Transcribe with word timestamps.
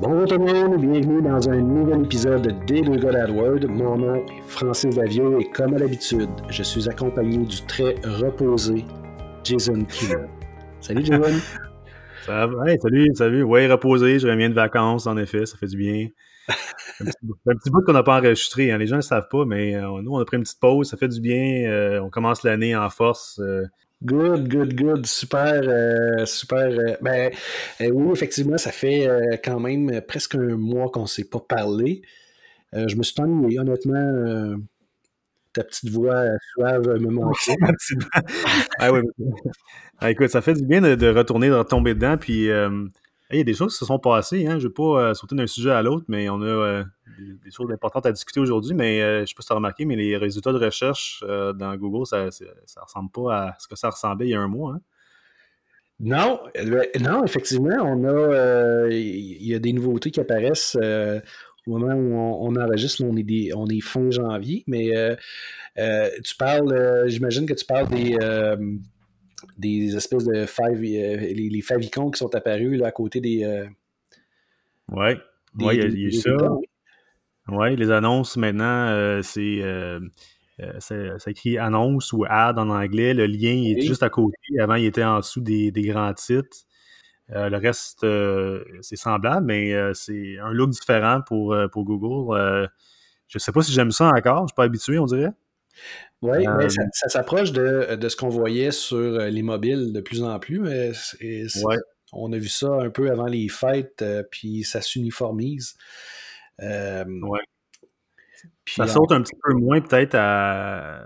Bonjour 0.00 0.26
tout 0.26 0.38
le 0.38 0.52
monde, 0.52 0.80
bienvenue 0.80 1.22
dans 1.22 1.48
un 1.48 1.60
nouvel 1.60 2.04
épisode 2.04 2.64
des 2.66 2.80
deux 2.82 2.96
gars 2.96 3.12
d'AdWord. 3.12 3.68
Mon 3.68 3.96
nom 3.96 4.14
est 4.16 4.42
Francis 4.46 4.94
Davio 4.94 5.38
et 5.38 5.50
comme 5.50 5.74
à 5.74 5.78
l'habitude, 5.78 6.30
je 6.48 6.62
suis 6.62 6.88
accompagné 6.88 7.38
du 7.38 7.62
très 7.66 7.94
reposé 8.04 8.84
Jason 9.44 9.84
Killer. 9.84 10.26
Salut 10.80 11.04
Jason! 11.04 11.22
Ça 12.26 12.46
va? 12.46 12.76
salut, 12.80 13.10
salut. 13.14 13.42
Ouais, 13.42 13.66
reposé, 13.66 14.18
je 14.18 14.28
reviens 14.28 14.48
de 14.48 14.54
vacances, 14.54 15.06
en 15.08 15.16
effet, 15.16 15.44
ça 15.44 15.56
fait 15.56 15.66
du 15.66 15.76
bien. 15.76 16.06
Un 17.00 17.04
petit, 17.04 17.70
bout 17.70 17.82
qu'on 17.82 17.92
n'a 17.92 18.04
pas 18.04 18.18
enregistré, 18.18 18.70
hein. 18.70 18.78
les 18.78 18.86
gens 18.86 18.94
ne 18.94 18.98
le 18.98 19.02
savent 19.02 19.28
pas, 19.28 19.44
mais 19.44 19.74
euh, 19.74 20.00
nous, 20.02 20.12
on 20.12 20.18
a 20.18 20.24
pris 20.24 20.36
une 20.36 20.44
petite 20.44 20.60
pause, 20.60 20.88
ça 20.88 20.96
fait 20.96 21.08
du 21.08 21.20
bien. 21.20 21.68
Euh, 21.68 22.00
on 22.00 22.10
commence 22.10 22.44
l'année 22.44 22.76
en 22.76 22.88
force. 22.90 23.40
Euh. 23.40 23.64
Good, 24.04 24.48
good, 24.48 24.74
good. 24.74 25.06
Super, 25.06 26.26
super. 26.26 26.98
ben, 27.00 27.30
oui, 27.80 28.12
effectivement, 28.12 28.58
ça 28.58 28.72
fait 28.72 29.40
quand 29.44 29.60
même 29.60 30.00
presque 30.02 30.34
un 30.34 30.56
mois 30.56 30.90
qu'on 30.90 31.02
ne 31.02 31.06
s'est 31.06 31.28
pas 31.28 31.40
parlé. 31.40 32.02
je 32.72 32.96
me 32.96 33.02
suis 33.02 33.20
ennuyé, 33.20 33.60
honnêtement 33.60 34.56
ta 35.52 35.64
petite 35.64 35.90
voix 35.90 36.24
suave 36.52 36.86
me 37.00 37.10
manquait. 37.10 37.56
ah 38.78 38.92
oui. 38.92 39.00
Écoute, 40.02 40.28
ça 40.28 40.40
fait 40.40 40.54
du 40.54 40.64
bien 40.64 40.80
de, 40.80 41.08
retourner, 41.08 41.48
de 41.48 41.54
retomber 41.54 41.94
dedans. 41.94 42.16
Puis, 42.16 42.50
euh, 42.50 42.86
il 43.32 43.38
y 43.38 43.40
a 43.40 43.44
des 43.44 43.54
choses 43.54 43.72
qui 43.72 43.78
se 43.78 43.84
sont 43.84 43.98
passées. 43.98 44.46
Hein. 44.46 44.58
Je 44.58 44.64
ne 44.64 44.68
vais 44.68 44.74
pas 44.74 45.00
euh, 45.00 45.14
sauter 45.14 45.34
d'un 45.34 45.46
sujet 45.46 45.70
à 45.70 45.82
l'autre, 45.82 46.04
mais 46.08 46.28
on 46.28 46.40
a 46.40 46.46
euh, 46.46 46.84
des, 47.44 47.50
choses 47.50 47.70
importantes 47.70 48.06
à 48.06 48.12
discuter 48.12 48.40
aujourd'hui. 48.40 48.74
Mais 48.74 49.00
je 49.00 49.20
ne 49.20 49.26
sais 49.26 49.34
pas 49.34 49.42
si 49.42 49.46
tu 49.48 49.52
as 49.52 49.56
remarqué, 49.56 49.84
mais 49.84 49.96
les 49.96 50.16
résultats 50.16 50.52
de 50.52 50.58
recherche 50.58 51.24
dans 51.26 51.76
Google, 51.76 52.06
ça 52.06 52.24
ne 52.24 52.80
ressemble 52.82 53.10
pas 53.10 53.36
à 53.36 53.56
ce 53.58 53.68
que 53.68 53.76
ça 53.76 53.90
ressemblait 53.90 54.26
il 54.28 54.30
y 54.30 54.34
a 54.34 54.40
un 54.40 54.48
mois. 54.48 54.74
Hein. 54.74 54.80
Non, 56.00 56.40
non, 57.00 57.24
effectivement, 57.24 57.76
on 57.80 58.04
a 58.04 58.88
il 58.90 59.46
y 59.46 59.54
a 59.54 59.60
des 59.60 59.72
nouveautés 59.72 60.10
qui 60.10 60.18
apparaissent 60.18 60.76
au 61.66 61.78
moment 61.78 61.94
où 61.94 62.46
on, 62.46 62.56
enregistre, 62.56 63.04
on 63.04 63.16
est, 63.16 63.54
on 63.54 63.66
est 63.66 63.80
fin 63.80 64.10
janvier, 64.10 64.64
mais 64.66 64.96
euh, 64.96 65.14
euh, 65.78 66.10
tu 66.24 66.36
parles, 66.36 66.72
euh, 66.72 67.08
j'imagine 67.08 67.46
que 67.46 67.54
tu 67.54 67.64
parles 67.64 67.88
des, 67.88 68.16
des 69.58 69.96
espèces 69.96 70.24
de 70.24 70.46
five, 70.46 70.80
les, 70.80 71.48
les 71.48 71.62
favicons 71.62 72.10
qui 72.10 72.18
sont 72.18 72.34
apparus 72.34 72.78
là, 72.78 72.88
à 72.88 72.92
côté 72.92 73.20
des. 73.20 73.66
oui, 74.88 74.96
ouais, 74.98 75.76
il 75.76 75.76
y 75.76 75.80
a, 75.80 75.86
eu 75.86 76.12
ça. 76.12 76.30
Oui, 77.48 77.76
les 77.76 77.90
annonces 77.90 78.36
maintenant, 78.36 79.20
c'est. 79.22 79.62
ça, 80.78 81.30
écrit 81.30 81.58
annonce 81.58 82.12
ou 82.12 82.24
ad 82.28 82.58
en 82.58 82.68
anglais. 82.70 83.14
Le 83.14 83.26
lien 83.26 83.62
est 83.64 83.80
juste 83.80 84.02
à 84.02 84.10
côté. 84.10 84.36
Avant, 84.60 84.74
il 84.74 84.86
était 84.86 85.04
en 85.04 85.18
dessous 85.18 85.40
des, 85.40 85.70
des 85.70 85.82
grands 85.82 86.14
titres. 86.14 86.66
Euh, 87.34 87.48
le 87.48 87.56
reste, 87.56 88.04
euh, 88.04 88.62
c'est 88.80 88.96
semblable, 88.96 89.46
mais 89.46 89.72
euh, 89.72 89.94
c'est 89.94 90.38
un 90.38 90.52
look 90.52 90.70
différent 90.70 91.20
pour, 91.26 91.56
pour 91.72 91.84
Google. 91.84 92.68
je 93.28 93.36
ne 93.36 93.40
sais 93.40 93.52
pas 93.52 93.62
si 93.62 93.72
j'aime 93.72 93.90
ça 93.90 94.08
encore, 94.08 94.38
je 94.38 94.42
ne 94.42 94.46
suis 94.48 94.54
pas 94.54 94.64
habitué, 94.64 94.98
on 94.98 95.06
dirait. 95.06 95.32
Oui, 96.22 96.46
mais 96.58 96.68
ça, 96.68 97.08
s'approche 97.08 97.52
de, 97.52 98.08
ce 98.08 98.16
qu'on 98.16 98.28
voyait 98.28 98.70
sur 98.70 99.18
les 99.18 99.42
mobiles 99.42 99.92
de 99.92 100.00
plus 100.00 100.22
en 100.22 100.38
plus. 100.38 100.60
On 102.12 102.32
a 102.32 102.38
vu 102.38 102.48
ça 102.48 102.68
un 102.68 102.90
peu 102.90 103.10
avant 103.10 103.26
les 103.26 103.48
fêtes, 103.48 104.04
puis 104.30 104.62
ça 104.64 104.80
s'uniformise. 104.80 105.74
ça 106.58 107.04
saute 108.86 109.12
un 109.12 109.22
petit 109.22 109.36
peu 109.42 109.54
moins 109.54 109.80
peut-être 109.80 110.14
à, 110.14 111.02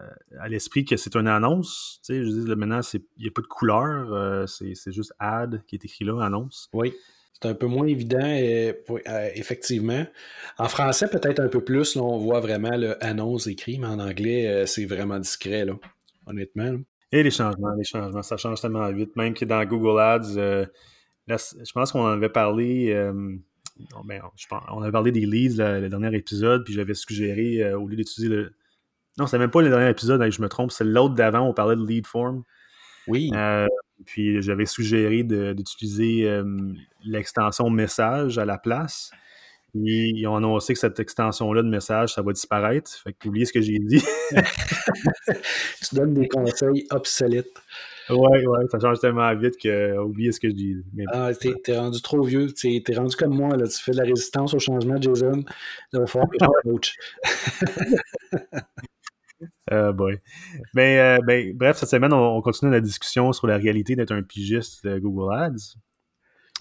l'esprit 0.48 0.84
que 0.84 0.96
c'est 0.96 1.16
une 1.16 1.28
annonce. 1.28 2.00
Tu 2.04 2.14
sais, 2.14 2.24
je 2.24 2.28
dis, 2.28 2.46
là, 2.48 2.56
maintenant, 2.56 2.80
il 2.92 3.22
n'y 3.22 3.28
a 3.28 3.30
pas 3.30 3.42
de 3.42 3.46
couleur, 3.46 4.12
euh, 4.12 4.46
c'est 4.46 4.92
juste 4.92 5.14
ad 5.18 5.62
qui 5.66 5.76
est 5.76 5.84
écrit 5.84 6.04
là, 6.04 6.22
annonce. 6.22 6.68
Oui. 6.72 6.94
C'est 7.40 7.48
un 7.48 7.54
peu 7.54 7.66
moins 7.66 7.86
évident, 7.86 8.18
euh, 8.22 8.72
effectivement. 9.34 10.06
En 10.58 10.68
français, 10.68 11.08
peut-être 11.08 11.40
un 11.40 11.48
peu 11.48 11.62
plus, 11.62 11.96
là, 11.96 12.02
on 12.02 12.18
voit 12.18 12.40
vraiment 12.40 12.76
le 12.76 13.02
annonce 13.04 13.46
écrit, 13.46 13.78
mais 13.78 13.88
en 13.88 13.98
anglais, 13.98 14.46
euh, 14.46 14.66
c'est 14.66 14.86
vraiment 14.86 15.18
discret, 15.18 15.64
là, 15.64 15.74
honnêtement. 16.26 16.76
Et 17.12 17.22
les 17.22 17.30
changements, 17.30 17.74
les 17.76 17.84
changements, 17.84 18.22
ça 18.22 18.36
change 18.36 18.60
tellement 18.60 18.90
vite. 18.90 19.14
Même 19.16 19.34
que 19.34 19.44
dans 19.44 19.64
Google 19.64 20.00
Ads, 20.00 20.34
je 21.28 21.72
pense 21.72 21.92
qu'on 21.92 22.00
en 22.00 22.12
avait 22.12 22.30
parlé 22.30 22.92
ben, 24.04 24.22
on 24.70 24.82
avait 24.82 24.92
parlé 24.92 25.12
des 25.12 25.26
leads 25.26 25.58
le 25.58 25.88
dernier 25.88 26.14
épisode, 26.16 26.64
puis 26.64 26.72
j'avais 26.72 26.94
suggéré, 26.94 27.62
euh, 27.62 27.78
au 27.78 27.86
lieu 27.86 27.96
d'utiliser 27.96 28.34
le. 28.34 28.54
Non, 29.18 29.26
c'est 29.26 29.38
même 29.38 29.50
pas 29.50 29.62
le 29.62 29.68
dernier 29.68 29.90
épisode, 29.90 30.20
hein, 30.22 30.30
je 30.30 30.42
me 30.42 30.48
trompe, 30.48 30.72
c'est 30.72 30.84
l'autre 30.84 31.14
d'avant, 31.14 31.40
on 31.40 31.54
parlait 31.54 31.76
de 31.76 31.86
lead 31.86 32.06
form. 32.06 32.42
Oui. 33.06 33.30
Euh, 33.34 33.66
puis 34.04 34.42
j'avais 34.42 34.66
suggéré 34.66 35.22
d'utiliser 35.22 36.28
euh, 36.28 36.44
l'extension 37.04 37.70
message 37.70 38.38
à 38.38 38.44
la 38.44 38.58
place. 38.58 39.10
ils 39.74 40.26
ont 40.26 40.36
annoncé 40.36 40.74
que 40.74 40.78
cette 40.78 41.00
extension-là 41.00 41.62
de 41.62 41.68
message, 41.68 42.14
ça 42.14 42.22
va 42.22 42.32
disparaître. 42.32 42.90
Fait 42.92 43.12
que 43.12 43.28
oubliez 43.28 43.46
ce 43.46 43.52
que 43.52 43.60
j'ai 43.60 43.78
dit. 43.78 44.02
tu 45.88 45.94
donnes 45.94 46.14
des 46.14 46.28
conseils 46.28 46.86
obsolètes. 46.90 47.54
Ouais, 48.08 48.46
ouais, 48.46 48.64
ça 48.70 48.78
change 48.78 49.00
tellement 49.00 49.34
vite 49.34 49.56
que 49.60 49.98
oubliez 49.98 50.30
ce 50.30 50.38
que 50.38 50.48
je 50.48 50.54
dis. 50.54 50.76
Ah, 51.08 51.30
t'es, 51.34 51.76
rendu 51.76 52.00
trop 52.00 52.22
vieux, 52.22 52.52
t'es, 52.52 52.82
es 52.86 52.94
rendu 52.94 53.16
comme 53.16 53.34
moi, 53.34 53.56
là. 53.56 53.66
tu 53.66 53.82
fais 53.82 53.90
de 53.90 53.96
la 53.96 54.04
résistance 54.04 54.54
au 54.54 54.60
changement, 54.60 55.00
Jason. 55.00 55.42
Il 55.92 55.98
va 55.98 56.06
falloir 56.06 56.30
que 56.30 56.36
je 56.40 56.70
coach. 56.70 56.94
Uh, 59.70 59.92
boy. 59.92 60.20
Mais, 60.74 61.00
euh, 61.00 61.18
ben, 61.26 61.52
bref, 61.56 61.76
cette 61.76 61.88
semaine, 61.88 62.12
on, 62.12 62.40
continue 62.40 62.70
la 62.70 62.80
discussion 62.80 63.32
sur 63.32 63.46
la 63.46 63.56
réalité 63.56 63.96
d'être 63.96 64.12
un 64.12 64.22
pigiste 64.22 64.86
de 64.86 64.98
Google 64.98 65.34
Ads. 65.34 65.76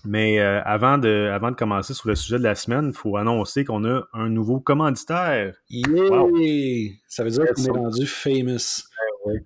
Mais 0.05 0.39
euh, 0.39 0.61
avant, 0.63 0.97
de, 0.97 1.29
avant 1.31 1.51
de 1.51 1.55
commencer 1.55 1.93
sur 1.93 2.09
le 2.09 2.15
sujet 2.15 2.37
de 2.37 2.43
la 2.43 2.55
semaine, 2.55 2.87
il 2.87 2.93
faut 2.93 3.17
annoncer 3.17 3.63
qu'on 3.63 3.85
a 3.85 4.03
un 4.13 4.29
nouveau 4.29 4.59
commanditaire. 4.59 5.55
Yeah! 5.69 5.83
Ça 7.07 7.23
veut 7.23 7.31
dire 7.31 7.45
qu'on 7.55 7.63
est 7.63 7.69
rendu 7.71 8.05
famous. 8.05 8.83
Ouais, 9.25 9.43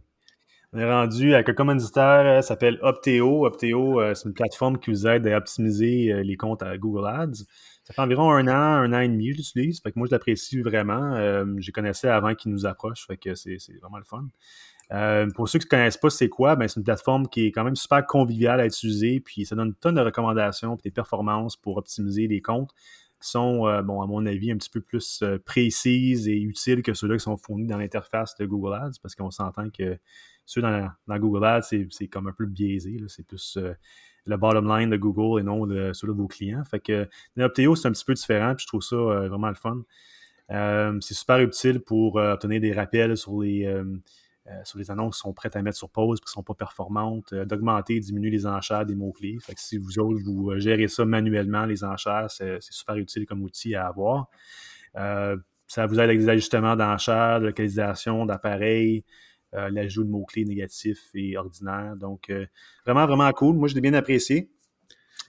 on 0.74 0.80
est 0.80 0.90
rendu 0.90 1.34
avec 1.34 1.50
un 1.50 1.53
commanditaire, 1.53 2.25
euh, 2.25 2.42
s'appelle 2.42 2.78
Opteo. 2.81 3.46
Opteo, 3.46 4.02
c'est 4.14 4.28
une 4.28 4.34
plateforme 4.34 4.80
qui 4.80 4.92
vous 4.92 5.08
aide 5.08 5.28
à 5.28 5.38
optimiser 5.38 6.24
les 6.24 6.38
comptes 6.38 6.64
à 6.64 6.78
Google 6.78 7.08
Ads. 7.08 7.46
Ça 7.89 7.95
fait 7.95 8.01
environ 8.01 8.31
un 8.31 8.47
an, 8.47 8.83
un 8.83 8.94
an 8.94 9.00
et 9.00 9.07
demi 9.07 9.31
que 9.31 9.38
j'utilise. 9.38 9.81
Fait 9.81 9.95
moi, 9.95 10.05
je 10.07 10.11
l'apprécie 10.11 10.61
vraiment. 10.61 11.16
je 11.16 11.72
connaissais 11.72 12.07
avant 12.07 12.35
qu'il 12.35 12.51
nous 12.51 12.66
approche. 12.66 13.07
C'est 13.35 13.79
vraiment 13.81 13.97
le 13.97 14.03
fun. 14.03 14.27
pour 15.33 15.50
ceux 15.50 15.57
qui 15.57 15.66
ne 15.66 15.69
connaissent 15.69 15.97
pas 15.97 16.11
c'est 16.11 16.29
quoi, 16.29 16.55
ben, 16.55 16.67
c'est 16.67 16.79
une 16.79 16.83
plateforme 16.83 17.27
qui 17.27 17.47
est 17.47 17.51
quand 17.51 17.63
même 17.63 17.75
super 17.75 18.05
conviviale 18.05 18.59
à 18.59 18.67
utiliser, 18.67 19.19
puis 19.19 19.44
ça 19.45 19.55
donne 19.55 19.69
une 19.69 19.73
tonne 19.73 19.95
de 19.95 20.01
recommandations 20.01 20.75
et 20.75 20.81
des 20.83 20.91
performances 20.91 21.57
pour 21.57 21.77
optimiser 21.77 22.27
les 22.27 22.41
comptes 22.41 22.73
qui 23.22 23.29
sont, 23.29 23.63
bon, 23.83 24.01
à 24.01 24.07
mon 24.07 24.25
avis, 24.25 24.51
un 24.51 24.57
petit 24.57 24.69
peu 24.69 24.81
plus 24.81 25.23
précises 25.45 26.27
et 26.27 26.39
utiles 26.39 26.81
que 26.81 26.94
ceux-là 26.94 27.17
qui 27.17 27.23
sont 27.23 27.38
fournis 27.38 27.67
dans 27.67 27.77
l'interface 27.77 28.35
de 28.38 28.45
Google 28.45 28.75
Ads, 28.75 29.00
parce 29.01 29.16
qu'on 29.16 29.31
s'entend 29.31 29.69
que 29.69 29.97
ceux 30.50 30.61
dans, 30.61 30.89
Google 31.07 31.45
Ads, 31.45 31.69
c'est 31.91 32.07
comme 32.07 32.27
un 32.27 32.31
peu 32.31 32.45
biaisé. 32.45 32.97
C'est 33.07 33.25
plus 33.25 33.57
euh, 33.57 33.73
le 34.29 34.38
bottom 34.38 34.67
line 34.67 34.90
de 34.90 34.97
Google 34.97 35.41
et 35.41 35.44
non 35.44 35.66
de, 35.66 35.91
ceux 35.94 36.07
de 36.07 36.13
vos 36.13 36.28
clients. 36.28 36.63
Fait 36.63 36.79
que 36.79 37.07
c'est 37.35 37.44
un 37.44 37.50
petit 37.50 38.06
peu 38.06 38.13
différent, 38.13 38.56
puis 38.56 38.63
je 38.63 38.67
trouve 38.67 38.81
ça 38.81 38.95
euh, 38.95 39.28
vraiment 39.28 39.50
le 39.50 39.56
fun. 39.56 39.81
Euh, 40.51 40.97
c'est 41.01 41.13
super 41.13 41.40
utile 41.40 41.79
pour 41.79 42.16
obtenir 42.16 42.62
des 42.62 42.73
rappels 42.73 43.16
sur 43.18 43.41
les, 43.41 43.72
sur 44.63 44.79
les 44.79 44.89
annonces 44.89 45.18
qui 45.18 45.22
sont 45.22 45.34
prêtes 45.34 45.56
à 45.56 45.62
mettre 45.62 45.78
sur 45.78 45.89
pause, 45.89 46.19
qui 46.19 46.25
ne 46.25 46.31
sont 46.31 46.44
pas 46.44 46.56
performantes, 46.56 47.34
d'augmenter 47.34 47.97
et 47.97 48.00
diminuer 48.00 48.31
les 48.31 48.47
enchères 48.47 48.85
des 48.85 48.95
mots-clés. 48.95 49.38
Fait 49.41 49.53
que 49.53 49.62
si 49.62 49.78
vous 49.78 50.00
autres, 50.00 50.22
vous 50.23 50.57
gérez 50.57 50.88
ça 50.88 51.06
manuellement, 51.06 51.66
les 51.66 51.84
enchères, 51.84 52.31
c'est 52.31 52.59
super 52.62 52.95
utile 52.95 53.25
comme 53.25 53.44
outil 53.44 53.75
à 53.75 53.88
avoir. 53.88 54.28
ça 54.95 55.85
vous 55.85 55.95
aide 55.95 56.00
avec 56.00 56.18
des 56.19 56.29
ajustements 56.29 56.75
d'enchères, 56.75 57.41
de 57.41 57.45
localisation, 57.45 58.25
d'appareils, 58.25 59.03
euh, 59.07 59.28
l'ajout 59.54 60.04
de 60.04 60.10
mots-clés 60.10 60.46
négatifs 60.46 61.10
et 61.14 61.38
ordinaires. 61.38 61.96
Donc, 61.96 62.30
euh, 62.30 62.46
vraiment, 62.86 63.06
vraiment 63.06 63.32
cool. 63.32 63.56
Moi, 63.56 63.68
je 63.68 63.76
l'ai 63.76 63.82
bien 63.82 63.94
apprécié. 63.94 64.50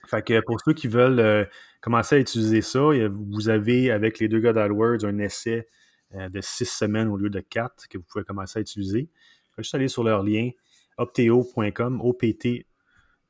Fait 0.07 0.25
que 0.25 0.39
pour 0.41 0.59
ceux 0.61 0.73
qui 0.73 0.87
veulent 0.87 1.19
euh, 1.19 1.45
commencer 1.81 2.15
à 2.15 2.19
utiliser 2.19 2.61
ça, 2.61 2.79
vous 3.09 3.49
avez 3.49 3.91
avec 3.91 4.19
les 4.19 4.27
deux 4.27 4.39
gars 4.39 4.53
d'AdWords 4.53 5.05
un 5.05 5.19
essai 5.19 5.67
de 6.13 6.41
six 6.41 6.65
semaines 6.65 7.07
au 7.07 7.15
lieu 7.15 7.29
de 7.29 7.39
quatre 7.39 7.87
que 7.87 7.97
vous 7.97 8.03
pouvez 8.03 8.25
commencer 8.25 8.59
à 8.59 8.61
utiliser. 8.61 9.09
Juste 9.57 9.75
aller 9.75 9.87
sur 9.87 10.03
leur 10.03 10.23
lien 10.23 10.49
opteo.com, 10.97 12.01
o 12.01 12.13
p 12.13 12.33
t 12.33 12.65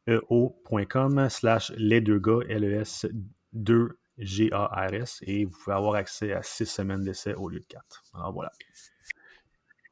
e 0.07 0.19
ocom 0.29 1.29
slash 1.29 1.71
les 1.77 2.01
deux 2.01 2.19
gars, 2.19 2.39
L-E-S 2.49 3.07
2 3.53 3.97
G-A-R-S, 4.17 5.23
et 5.25 5.45
vous 5.45 5.51
pouvez 5.51 5.75
avoir 5.75 5.95
accès 5.95 6.31
à 6.33 6.43
six 6.43 6.65
semaines 6.65 7.03
d'essai 7.03 7.33
au 7.33 7.49
lieu 7.49 7.59
de 7.59 7.65
quatre. 7.65 8.03
Alors 8.13 8.33
voilà. 8.33 8.51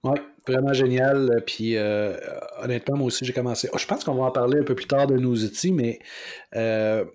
Oui, 0.03 0.19
vraiment 0.47 0.73
génial. 0.73 1.43
Puis 1.45 1.77
euh, 1.77 2.15
honnêtement, 2.61 2.97
moi 2.97 3.07
aussi, 3.07 3.25
j'ai 3.25 3.33
commencé. 3.33 3.69
Oh, 3.73 3.77
je 3.77 3.85
pense 3.85 4.03
qu'on 4.03 4.15
va 4.15 4.25
en 4.25 4.31
parler 4.31 4.59
un 4.59 4.63
peu 4.63 4.75
plus 4.75 4.87
tard 4.87 5.07
de 5.07 5.17
nos 5.17 5.35
outils, 5.35 5.71
mais 5.71 5.99
euh, 6.55 7.05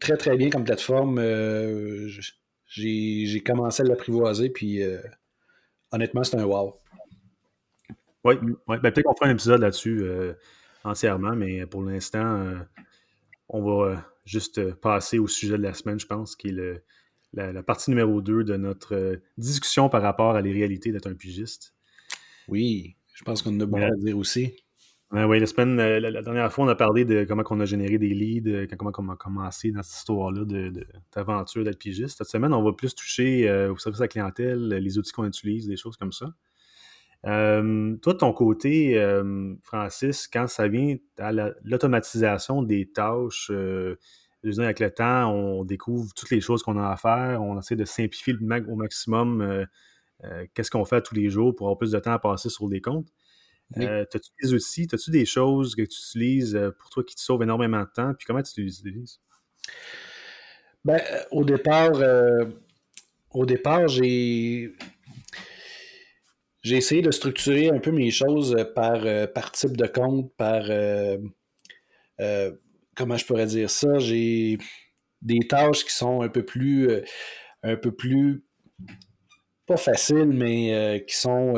très 0.00 0.16
très 0.16 0.36
bien 0.36 0.50
comme 0.50 0.64
plateforme. 0.64 1.18
Euh, 1.18 2.08
j'ai 2.66 3.42
commencé 3.44 3.82
à 3.82 3.86
l'apprivoiser, 3.86 4.50
puis 4.50 4.82
honnêtement, 5.92 6.24
c'est 6.24 6.36
un 6.36 6.44
wow. 6.44 6.74
Oui, 8.24 8.36
ouais, 8.68 8.78
ben, 8.78 8.90
peut-être 8.90 9.02
qu'on 9.02 9.14
fera 9.14 9.26
un 9.26 9.32
épisode 9.32 9.60
là-dessus 9.60 10.04
entièrement, 10.82 11.36
mais 11.36 11.66
pour 11.66 11.82
l'instant, 11.82 12.54
on 13.48 13.62
va 13.62 14.04
juste 14.24 14.72
passer 14.74 15.18
au 15.18 15.28
sujet 15.28 15.56
de 15.56 15.62
la 15.62 15.74
semaine, 15.74 16.00
je 16.00 16.06
pense, 16.06 16.34
qui 16.34 16.48
est 16.48 16.82
la, 17.34 17.62
partie 17.62 17.90
numéro 17.90 18.20
2 18.20 18.44
de 18.44 18.56
notre 18.56 19.20
discussion 19.36 19.88
par 19.88 20.02
rapport 20.02 20.36
à 20.36 20.40
les 20.40 20.52
réalités 20.52 20.92
d'être 20.92 21.06
un 21.06 21.14
pigiste. 21.14 21.74
Oui, 22.48 22.96
je 23.14 23.24
pense 23.24 23.42
qu'on 23.42 23.58
a 23.60 23.66
beaucoup 23.66 23.82
à 23.82 23.90
dire 23.96 24.16
aussi. 24.18 24.54
oui, 25.12 25.40
la 25.40 25.46
semaine, 25.46 25.76
la, 25.76 26.22
dernière 26.22 26.52
fois, 26.52 26.64
on 26.64 26.68
a 26.68 26.74
parlé 26.74 27.04
de 27.04 27.24
comment 27.24 27.44
on 27.50 27.60
a 27.60 27.64
généré 27.64 27.98
des 27.98 28.14
leads, 28.14 28.66
comment 28.76 28.92
on 28.98 29.08
a 29.10 29.16
commencé 29.16 29.70
dans 29.70 29.82
cette 29.82 29.98
histoire-là 29.98 30.44
d'aventure 31.14 31.62
de, 31.62 31.70
d'être 31.70 31.78
pigiste. 31.78 32.18
Cette 32.18 32.28
semaine, 32.28 32.52
on 32.52 32.62
va 32.62 32.72
plus 32.72 32.94
toucher 32.94 33.50
au 33.68 33.76
service 33.78 34.00
à 34.00 34.04
la 34.04 34.08
clientèle, 34.08 34.68
les 34.68 34.98
outils 34.98 35.12
qu'on 35.12 35.26
utilise, 35.26 35.66
des 35.66 35.76
choses 35.76 35.96
comme 35.96 36.12
ça. 36.12 36.34
Euh, 37.26 37.96
toi, 38.02 38.12
de 38.12 38.18
ton 38.18 38.32
côté, 38.32 38.98
euh, 38.98 39.54
Francis, 39.62 40.28
quand 40.28 40.46
ça 40.46 40.68
vient 40.68 40.96
à 41.18 41.32
l'automatisation 41.62 42.62
des 42.62 42.90
tâches, 42.90 43.50
euh, 44.44 44.62
avec 44.62 44.80
le 44.80 44.90
temps, 44.90 45.32
on 45.32 45.64
découvre 45.64 46.12
toutes 46.14 46.30
les 46.30 46.40
choses 46.40 46.62
qu'on 46.62 46.78
a 46.78 46.88
à 46.88 46.96
faire, 46.96 47.42
on 47.42 47.58
essaie 47.58 47.76
de 47.76 47.84
simplifier 47.84 48.34
au 48.68 48.76
maximum 48.76 49.66
qu'est-ce 50.54 50.70
qu'on 50.70 50.84
fait 50.84 51.02
tous 51.02 51.14
les 51.14 51.28
jours 51.28 51.54
pour 51.54 51.66
avoir 51.66 51.78
plus 51.78 51.92
de 51.92 51.98
temps 51.98 52.12
à 52.12 52.18
passer 52.18 52.48
sur 52.48 52.68
des 52.68 52.80
comptes. 52.80 53.08
As-tu 53.76 54.30
des 54.42 54.54
outils, 54.54 54.88
as-tu 54.92 55.10
des 55.10 55.26
choses 55.26 55.74
que 55.74 55.82
tu 55.82 55.96
utilises 55.96 56.58
pour 56.78 56.90
toi 56.90 57.04
qui 57.04 57.14
te 57.14 57.20
sauvent 57.20 57.42
énormément 57.42 57.80
de 57.80 57.90
temps, 57.94 58.14
puis 58.14 58.26
comment 58.26 58.42
tu 58.42 58.62
les 58.62 58.78
utilises? 58.80 59.20
Ben, 60.84 61.00
au 61.30 61.44
départ, 61.44 61.92
au 63.30 63.46
départ, 63.46 63.88
j'ai 63.88 64.74
j'ai 66.64 66.78
essayé 66.78 67.02
de 67.02 67.10
structurer 67.10 67.68
un 67.68 67.78
peu 67.78 67.92
mes 67.92 68.10
choses 68.10 68.56
euh, 68.58 68.64
par, 68.64 69.04
euh, 69.04 69.26
par 69.26 69.52
type 69.52 69.76
de 69.76 69.86
compte, 69.86 70.32
par 70.36 70.64
euh, 70.70 71.18
comment 72.96 73.16
je 73.16 73.24
pourrais 73.26 73.46
dire 73.46 73.70
ça? 73.70 73.98
J'ai 73.98 74.58
des 75.22 75.40
tâches 75.48 75.84
qui 75.84 75.92
sont 75.94 76.22
un 76.22 76.28
peu 76.28 76.44
plus 76.44 76.88
un 77.62 77.76
peu 77.76 77.92
plus 77.92 78.44
pas 79.66 79.76
faciles, 79.76 80.32
mais 80.32 81.04
qui 81.08 81.16
sont 81.16 81.54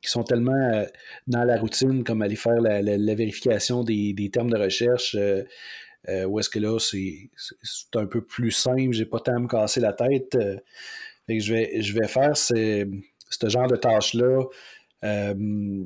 qui 0.00 0.10
sont 0.10 0.22
tellement 0.24 0.84
dans 1.26 1.44
la 1.44 1.58
routine, 1.58 2.04
comme 2.04 2.22
aller 2.22 2.36
faire 2.36 2.60
la, 2.60 3.14
vérification 3.14 3.82
des, 3.84 4.30
termes 4.32 4.50
de 4.50 4.58
recherche. 4.58 5.16
où 5.16 6.40
est-ce 6.40 6.50
que 6.50 6.58
là, 6.58 6.78
c'est 6.78 7.30
un 7.94 8.06
peu 8.06 8.24
plus 8.24 8.50
simple, 8.50 8.92
j'ai 8.92 9.06
pas 9.06 9.20
tant 9.20 9.36
à 9.36 9.38
me 9.38 9.48
casser 9.48 9.80
la 9.80 9.92
tête. 9.92 10.36
je, 11.28 11.52
vais, 11.52 11.82
je 11.82 11.92
vais 11.94 12.08
faire, 12.08 12.36
c'est 12.36 12.86
ce 13.30 13.48
genre 13.48 13.66
de 13.66 13.76
tâches-là, 13.76 14.44
euh, 15.04 15.84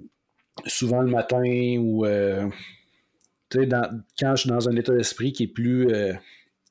souvent 0.67 1.03
le 1.03 1.11
matin 1.11 1.77
ou 1.79 2.05
euh, 3.57 3.83
quand 4.19 4.37
je 4.37 4.43
suis 4.43 4.51
dans 4.51 4.69
un 4.69 4.77
état 4.77 4.95
d'esprit 4.95 5.33
qui 5.33 5.45
est 5.45 5.53
plus 5.53 5.89
euh, 5.89 6.13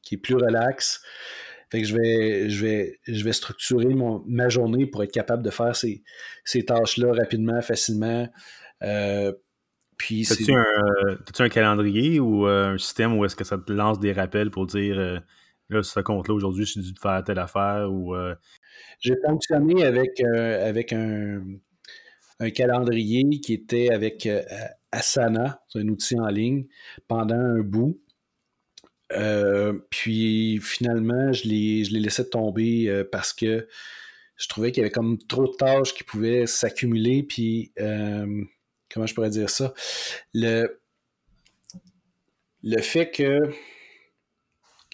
qui 0.01 0.15
est 0.15 0.17
plus 0.17 0.35
relax, 0.35 1.01
fait 1.71 1.81
que 1.81 1.87
je 1.87 1.95
vais, 1.95 2.49
je 2.49 2.65
vais, 2.65 2.99
je 3.07 3.23
vais 3.23 3.33
structurer 3.33 3.93
mon, 3.93 4.23
ma 4.27 4.49
journée 4.49 4.85
pour 4.85 5.03
être 5.03 5.11
capable 5.11 5.43
de 5.43 5.51
faire 5.51 5.75
ces, 5.75 6.03
ces 6.43 6.65
tâches-là 6.65 7.13
rapidement, 7.13 7.61
facilement. 7.61 8.27
puis 9.97 10.27
As-tu 10.29 10.53
un, 10.53 10.65
un, 11.39 11.49
calendrier 11.49 12.19
ou 12.19 12.45
un 12.45 12.77
système 12.77 13.17
où 13.17 13.25
est-ce 13.25 13.35
que 13.35 13.43
ça 13.43 13.57
te 13.57 13.71
lance 13.71 13.99
des 13.99 14.11
rappels 14.11 14.49
pour 14.49 14.65
dire 14.65 15.21
là, 15.69 15.83
ce 15.83 15.99
compte-là, 15.99 16.33
aujourd'hui, 16.33 16.65
je 16.65 16.71
suis 16.71 16.81
dû 16.81 16.93
faire 16.99 17.23
telle 17.23 17.39
affaire 17.39 17.91
ou 17.91 18.15
j'ai 19.01 19.15
fonctionné 19.25 19.83
avec, 19.83 20.21
euh, 20.21 20.69
avec 20.69 20.93
un, 20.93 21.41
calendrier 22.55 23.23
qui 23.39 23.53
était 23.53 23.89
avec 23.91 24.25
euh, 24.25 24.41
Asana, 24.91 25.63
c'est 25.67 25.79
un 25.79 25.87
outil 25.87 26.19
en 26.19 26.27
ligne, 26.27 26.67
pendant 27.07 27.35
un 27.35 27.61
bout. 27.61 27.99
Euh, 29.13 29.73
puis 29.89 30.59
finalement, 30.61 31.33
je 31.33 31.47
l'ai, 31.47 31.83
je 31.83 31.93
laissé 31.93 32.29
tomber 32.29 33.03
parce 33.11 33.33
que 33.33 33.67
je 34.37 34.47
trouvais 34.47 34.71
qu'il 34.71 34.81
y 34.81 34.85
avait 34.85 34.91
comme 34.91 35.17
trop 35.17 35.47
de 35.47 35.55
tâches 35.55 35.93
qui 35.93 36.03
pouvaient 36.03 36.45
s'accumuler. 36.47 37.23
Puis, 37.23 37.73
comment 37.75 39.05
je 39.05 39.13
pourrais 39.13 39.29
dire 39.29 39.49
ça? 39.49 39.73
Le, 40.33 40.81
le 42.63 42.81
fait 42.81 43.11
que 43.11 43.51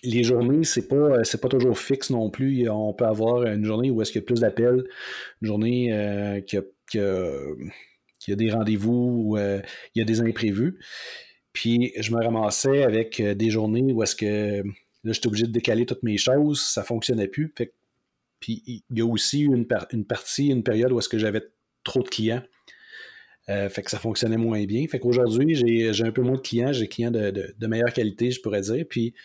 les 0.03 0.23
journées, 0.23 0.63
c'est 0.63 0.87
pas, 0.87 0.95
euh, 0.95 1.37
pas 1.41 1.49
toujours 1.49 1.77
fixe 1.77 2.09
non 2.09 2.29
plus. 2.29 2.69
On 2.69 2.93
peut 2.93 3.05
avoir 3.05 3.43
une 3.43 3.65
journée 3.65 3.91
où 3.91 4.01
est-ce 4.01 4.11
qu'il 4.11 4.21
y 4.21 4.23
a 4.23 4.25
plus 4.25 4.41
d'appels, 4.41 4.83
une 5.41 5.47
journée 5.47 5.93
euh, 5.93 6.39
a, 6.39 6.61
des 8.35 8.51
rendez-vous, 8.51 9.35
euh, 9.37 9.61
il 9.95 9.99
y 9.99 10.01
a 10.01 10.05
des 10.05 10.21
imprévus. 10.21 10.79
Puis 11.53 11.93
je 11.97 12.11
me 12.11 12.23
ramassais 12.23 12.83
avec 12.83 13.21
des 13.21 13.49
journées 13.49 13.91
où 13.93 14.03
est-ce 14.03 14.15
que 14.15 14.63
là, 15.03 15.13
j'étais 15.13 15.27
obligé 15.27 15.47
de 15.47 15.51
décaler 15.51 15.85
toutes 15.85 16.03
mes 16.03 16.17
choses, 16.17 16.61
ça 16.61 16.83
fonctionnait 16.83 17.27
plus. 17.27 17.49
puis 17.49 17.71
il 18.67 18.83
y 18.91 19.01
a 19.01 19.05
aussi 19.05 19.41
une, 19.41 19.65
une 19.91 20.05
partie, 20.05 20.47
une 20.47 20.63
période 20.63 20.91
où 20.91 20.99
est-ce 20.99 21.09
que 21.09 21.17
j'avais 21.17 21.41
trop 21.83 22.03
de 22.03 22.09
clients. 22.09 22.43
fait 23.47 23.81
que 23.81 23.89
ça 23.89 23.97
fonctionnait 23.97 24.37
moins 24.37 24.63
bien. 24.65 24.85
Fait 24.87 24.99
qu'aujourd'hui, 24.99 25.55
j'ai, 25.55 26.03
un 26.03 26.11
peu 26.11 26.21
moins 26.21 26.35
de 26.35 26.41
clients, 26.41 26.71
j'ai 26.73 26.81
des 26.81 26.87
clients 26.89 27.11
de, 27.11 27.31
de, 27.57 27.67
meilleure 27.67 27.93
qualité, 27.93 28.29
je 28.29 28.39
pourrais 28.41 28.61
dire. 28.61 28.85
Puis 28.87 29.15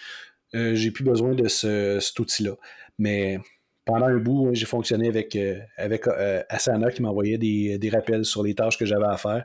euh, 0.54 0.75
j'ai 0.75 0.90
plus 0.90 1.04
besoin 1.04 1.34
de 1.34 1.49
ce, 1.49 1.99
cet 2.00 2.19
outil-là. 2.19 2.56
Mais 2.99 3.38
pendant 3.84 4.06
un 4.06 4.17
bout, 4.17 4.50
j'ai 4.52 4.67
fonctionné 4.67 5.08
avec, 5.08 5.34
euh, 5.37 5.58
avec 5.76 6.06
euh, 6.06 6.43
Asana 6.49 6.90
qui 6.90 7.02
m'envoyait 7.02 7.38
des, 7.38 7.79
des, 7.79 7.88
rappels 7.90 8.25
sur 8.25 8.43
les 8.43 8.55
tâches 8.55 8.79
que 8.79 8.87
j'avais 8.87 9.06
à 9.06 9.17
faire. 9.17 9.44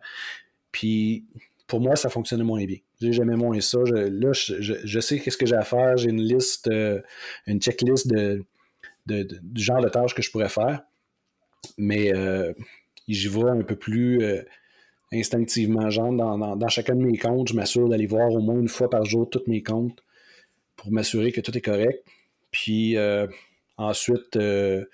Puis 0.72 1.26
pour 1.66 1.82
moi, 1.82 1.96
ça 1.96 2.10
fonctionnait 2.10 2.44
moins 2.44 2.64
bien. 2.66 2.78
Jamais 3.02 3.36
moins 3.36 3.60
ça. 3.62 3.80
là, 3.80 4.32
je, 4.34 5.00
sais 5.00 5.20
qu'est-ce 5.20 5.38
que 5.38 5.46
j'ai 5.46 5.56
à 5.56 5.64
faire. 5.64 5.98
J'ai 5.98 6.10
une 6.10 6.22
liste, 6.22 6.70
une 7.46 7.62
checklist 7.62 8.08
de, 8.08 8.46
du 9.06 9.62
genre 9.62 9.82
de 9.82 9.90
tâches 9.90 10.16
que 10.16 10.22
je 10.22 10.32
pourrais 10.32 10.50
faire. 10.50 10.82
Mais 11.78 12.14
j'y 13.08 13.28
vais 13.28 13.50
un 13.50 13.64
peu 13.64 13.76
plus 13.76 14.22
instinctivement. 15.12 15.90
Genre, 15.90 16.14
dans, 16.14 16.56
dans, 16.56 16.68
chacun 16.70 16.96
de 16.96 17.04
mes 17.04 17.18
comptes, 17.18 17.50
je 17.50 17.54
m'assure 17.54 17.90
d'aller 17.90 18.08
voir 18.08 18.32
au 18.32 18.40
moins 18.40 18.60
une 18.60 18.70
fois 18.70 18.90
par 18.90 19.04
jour 19.04 19.30
tous 19.30 19.44
mes 19.48 19.62
comptes 19.62 20.02
pour 20.78 20.92
m'assurer 20.92 21.32
que 21.32 21.42
tout 21.42 21.56
est 21.58 21.62
correct. 21.62 22.06
Puis 22.52 22.98
euh, 22.98 23.28
ensuite, 23.78 24.36
euh, 24.36 24.86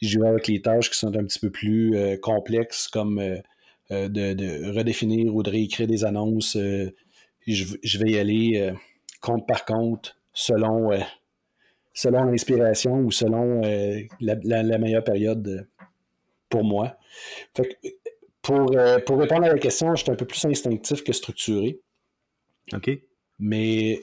j'y 0.00 0.18
vais 0.18 0.28
avec 0.28 0.48
les 0.48 0.60
tâches 0.62 0.90
qui 0.90 0.98
sont 0.98 1.14
un 1.16 1.24
petit 1.24 1.38
peu 1.38 1.50
plus 1.50 1.96
euh, 1.96 2.16
complexes, 2.16 2.88
comme 2.88 3.16
de, 3.90 4.72
redéfinir 4.72 5.34
ou 5.34 5.42
de 5.42 5.50
réécrire 5.50 5.86
des 5.86 6.04
annonces. 6.04 6.56
Je, 6.56 7.98
vais 7.98 8.10
y 8.10 8.18
aller 8.18 8.72
compte 9.20 9.46
par 9.46 9.64
compte, 9.64 10.16
selon, 10.32 10.90
selon 11.94 12.24
l'inspiration 12.24 12.98
ou 12.98 13.10
selon 13.10 13.60
la, 14.20 14.78
meilleure 14.78 15.04
période 15.04 15.68
pour 16.48 16.64
moi. 16.64 16.96
pour, 18.42 18.66
pour 19.06 19.18
répondre 19.18 19.44
à 19.44 19.52
la 19.52 19.58
question, 19.58 19.94
je 19.94 20.02
suis 20.02 20.12
un 20.12 20.16
peu 20.16 20.26
plus 20.26 20.44
instinctif 20.44 21.04
que 21.04 21.12
structuré. 21.12 21.78
OK. 22.74 22.90
Mais 23.38 24.00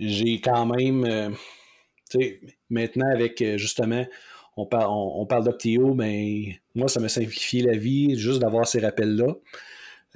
j'ai 0.00 0.40
quand 0.40 0.66
même, 0.66 1.04
euh, 1.04 1.30
maintenant 2.70 3.08
avec 3.10 3.40
euh, 3.42 3.56
justement, 3.56 4.04
on, 4.56 4.66
parle 4.66 4.88
on, 4.90 5.26
parle 5.26 5.44
d'Optio, 5.44 5.94
mais 5.94 6.60
moi, 6.74 6.88
ça 6.88 7.00
m'a 7.00 7.08
simplifié 7.08 7.62
la 7.62 7.76
vie 7.76 8.18
juste 8.18 8.40
d'avoir 8.40 8.66
ces 8.66 8.80
rappels-là. 8.80 9.34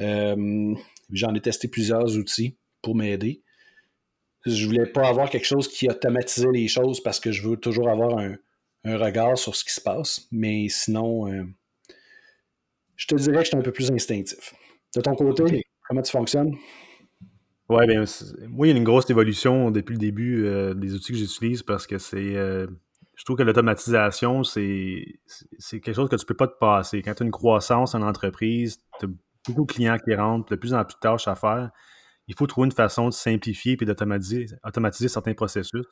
Euh, 0.01 0.75
j'en 1.13 1.35
ai 1.35 1.41
testé 1.41 1.69
plusieurs 1.69 2.17
outils 2.17 2.57
pour 2.83 2.95
m'aider. 2.95 3.43
Je 4.47 4.67
voulais 4.67 4.87
pas 4.87 5.09
avoir 5.09 5.29
quelque 5.29 5.47
chose 5.47 5.69
qui 5.69 5.89
automatisait 5.89 6.53
les 6.53 6.69
choses 6.69 7.03
parce 7.03 7.21
que 7.21 7.33
je 7.33 7.47
veux 7.47 7.57
toujours 7.57 7.89
avoir 7.89 8.19
un, 8.19 8.37
regard 8.85 9.37
sur 9.37 9.55
ce 9.55 9.65
qui 9.65 9.73
se 9.73 9.81
passe. 9.81 10.29
Mais 10.31 10.69
sinon, 10.69 11.27
je 12.97 13.07
te 13.07 13.15
dirais 13.17 13.39
que 13.39 13.43
je 13.43 13.49
suis 13.49 13.57
un 13.57 13.63
peu 13.63 13.73
plus 13.73 13.91
instinctif. 13.91 14.55
De 14.95 15.01
ton 15.01 15.15
côté, 15.15 15.65
comment 15.87 16.01
tu 16.01 16.13
fonctionnes? 16.13 16.57
Ouais, 17.69 17.87
bien, 17.87 18.05
moi, 18.49 18.67
il 18.67 18.71
y 18.71 18.73
a 18.73 18.77
une 18.77 18.85
grosse 18.85 19.11
évolution 19.11 19.71
depuis 19.71 19.93
le 19.93 19.99
début 19.99 20.47
euh, 20.47 20.73
des 20.73 20.95
outils 20.95 21.13
que 21.13 21.19
j'utilise 21.19 21.63
parce 21.63 21.87
que 21.87 21.99
c'est. 21.99 22.35
Euh, 22.37 22.67
je 23.15 23.25
trouve 23.25 23.37
que 23.37 23.43
l'automatisation, 23.43 24.43
c'est 24.43 25.19
quelque 25.71 25.93
chose 25.93 26.09
que 26.09 26.17
tu 26.17 26.25
peux 26.25 26.37
pas 26.37 26.47
te 26.47 26.57
passer. 26.59 27.03
Quand 27.03 27.15
tu 27.15 27.25
as 27.25 27.27
une 27.27 27.33
croissance 27.33 27.95
en 27.95 28.03
entreprise, 28.03 28.79
tu 28.99 29.07
as 29.07 29.09
beaucoup 29.47 29.67
de 29.67 29.73
clients 29.73 29.99
qui 29.99 30.15
rentrent, 30.15 30.49
de 30.51 30.57
plus 30.57 30.73
en 30.73 30.85
plus 30.85 30.95
de 30.95 31.01
tâches 31.01 31.29
à 31.29 31.35
faire. 31.35 31.71
Il 32.29 32.35
faut 32.37 32.47
trouver 32.47 32.67
une 32.67 32.73
façon 32.73 33.09
de 33.09 33.15
simplifier 33.15 33.77
et 33.79 33.85
d'automatiser 33.85 34.47
automatiser 34.65 35.09
certains 35.09 35.35
processus. 35.35 35.85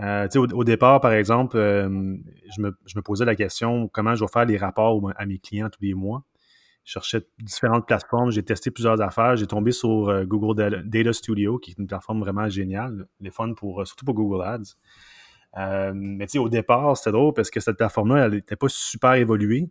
Euh, 0.00 0.28
au, 0.36 0.46
au, 0.52 0.64
départ, 0.64 1.00
par 1.00 1.12
exemple, 1.12 1.56
je 1.56 2.60
me, 2.60 2.76
je, 2.84 2.96
me, 2.96 3.02
posais 3.02 3.24
la 3.24 3.34
question 3.34 3.88
comment 3.88 4.14
je 4.14 4.22
vais 4.24 4.30
faire 4.30 4.44
les 4.44 4.58
rapports 4.58 5.00
à 5.16 5.26
mes 5.26 5.38
clients 5.38 5.70
tous 5.70 5.82
les 5.82 5.94
mois? 5.94 6.22
Je 6.86 6.92
cherchais 6.92 7.26
différentes 7.40 7.84
plateformes, 7.84 8.30
j'ai 8.30 8.44
testé 8.44 8.70
plusieurs 8.70 9.00
affaires, 9.02 9.34
j'ai 9.34 9.48
tombé 9.48 9.72
sur 9.72 10.08
euh, 10.08 10.24
Google 10.24 10.84
Data 10.84 11.12
Studio, 11.12 11.58
qui 11.58 11.72
est 11.72 11.78
une 11.78 11.88
plateforme 11.88 12.20
vraiment 12.20 12.48
géniale, 12.48 13.08
les 13.20 13.32
fun 13.32 13.54
pour, 13.54 13.80
euh, 13.80 13.84
surtout 13.84 14.04
pour 14.04 14.14
Google 14.14 14.44
Ads. 14.44 14.76
Euh, 15.58 15.92
mais 15.94 16.26
tu 16.26 16.32
sais, 16.32 16.38
au 16.38 16.48
départ, 16.48 16.96
c'était 16.96 17.10
drôle 17.10 17.34
parce 17.34 17.50
que 17.50 17.58
cette 17.58 17.76
plateforme-là, 17.76 18.26
elle 18.26 18.34
n'était 18.34 18.54
pas 18.54 18.68
super 18.68 19.14
évoluée. 19.14 19.68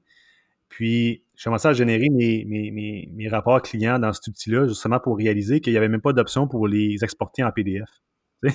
Puis, 0.68 1.24
j'ai 1.38 1.44
commencé 1.46 1.70
à 1.70 1.74
générer 1.74 2.10
mes, 2.12 2.44
mes, 2.44 3.10
mes, 3.10 3.28
rapports 3.30 3.62
clients 3.62 3.98
dans 3.98 4.12
cet 4.12 4.28
outil-là, 4.28 4.68
justement 4.68 5.00
pour 5.00 5.16
réaliser 5.16 5.62
qu'il 5.62 5.72
n'y 5.72 5.78
avait 5.78 5.88
même 5.88 6.02
pas 6.02 6.12
d'option 6.12 6.50
pour 6.50 6.68
les 6.68 7.02
exporter 7.02 7.46
en 7.46 7.52
PDF. 7.52 7.90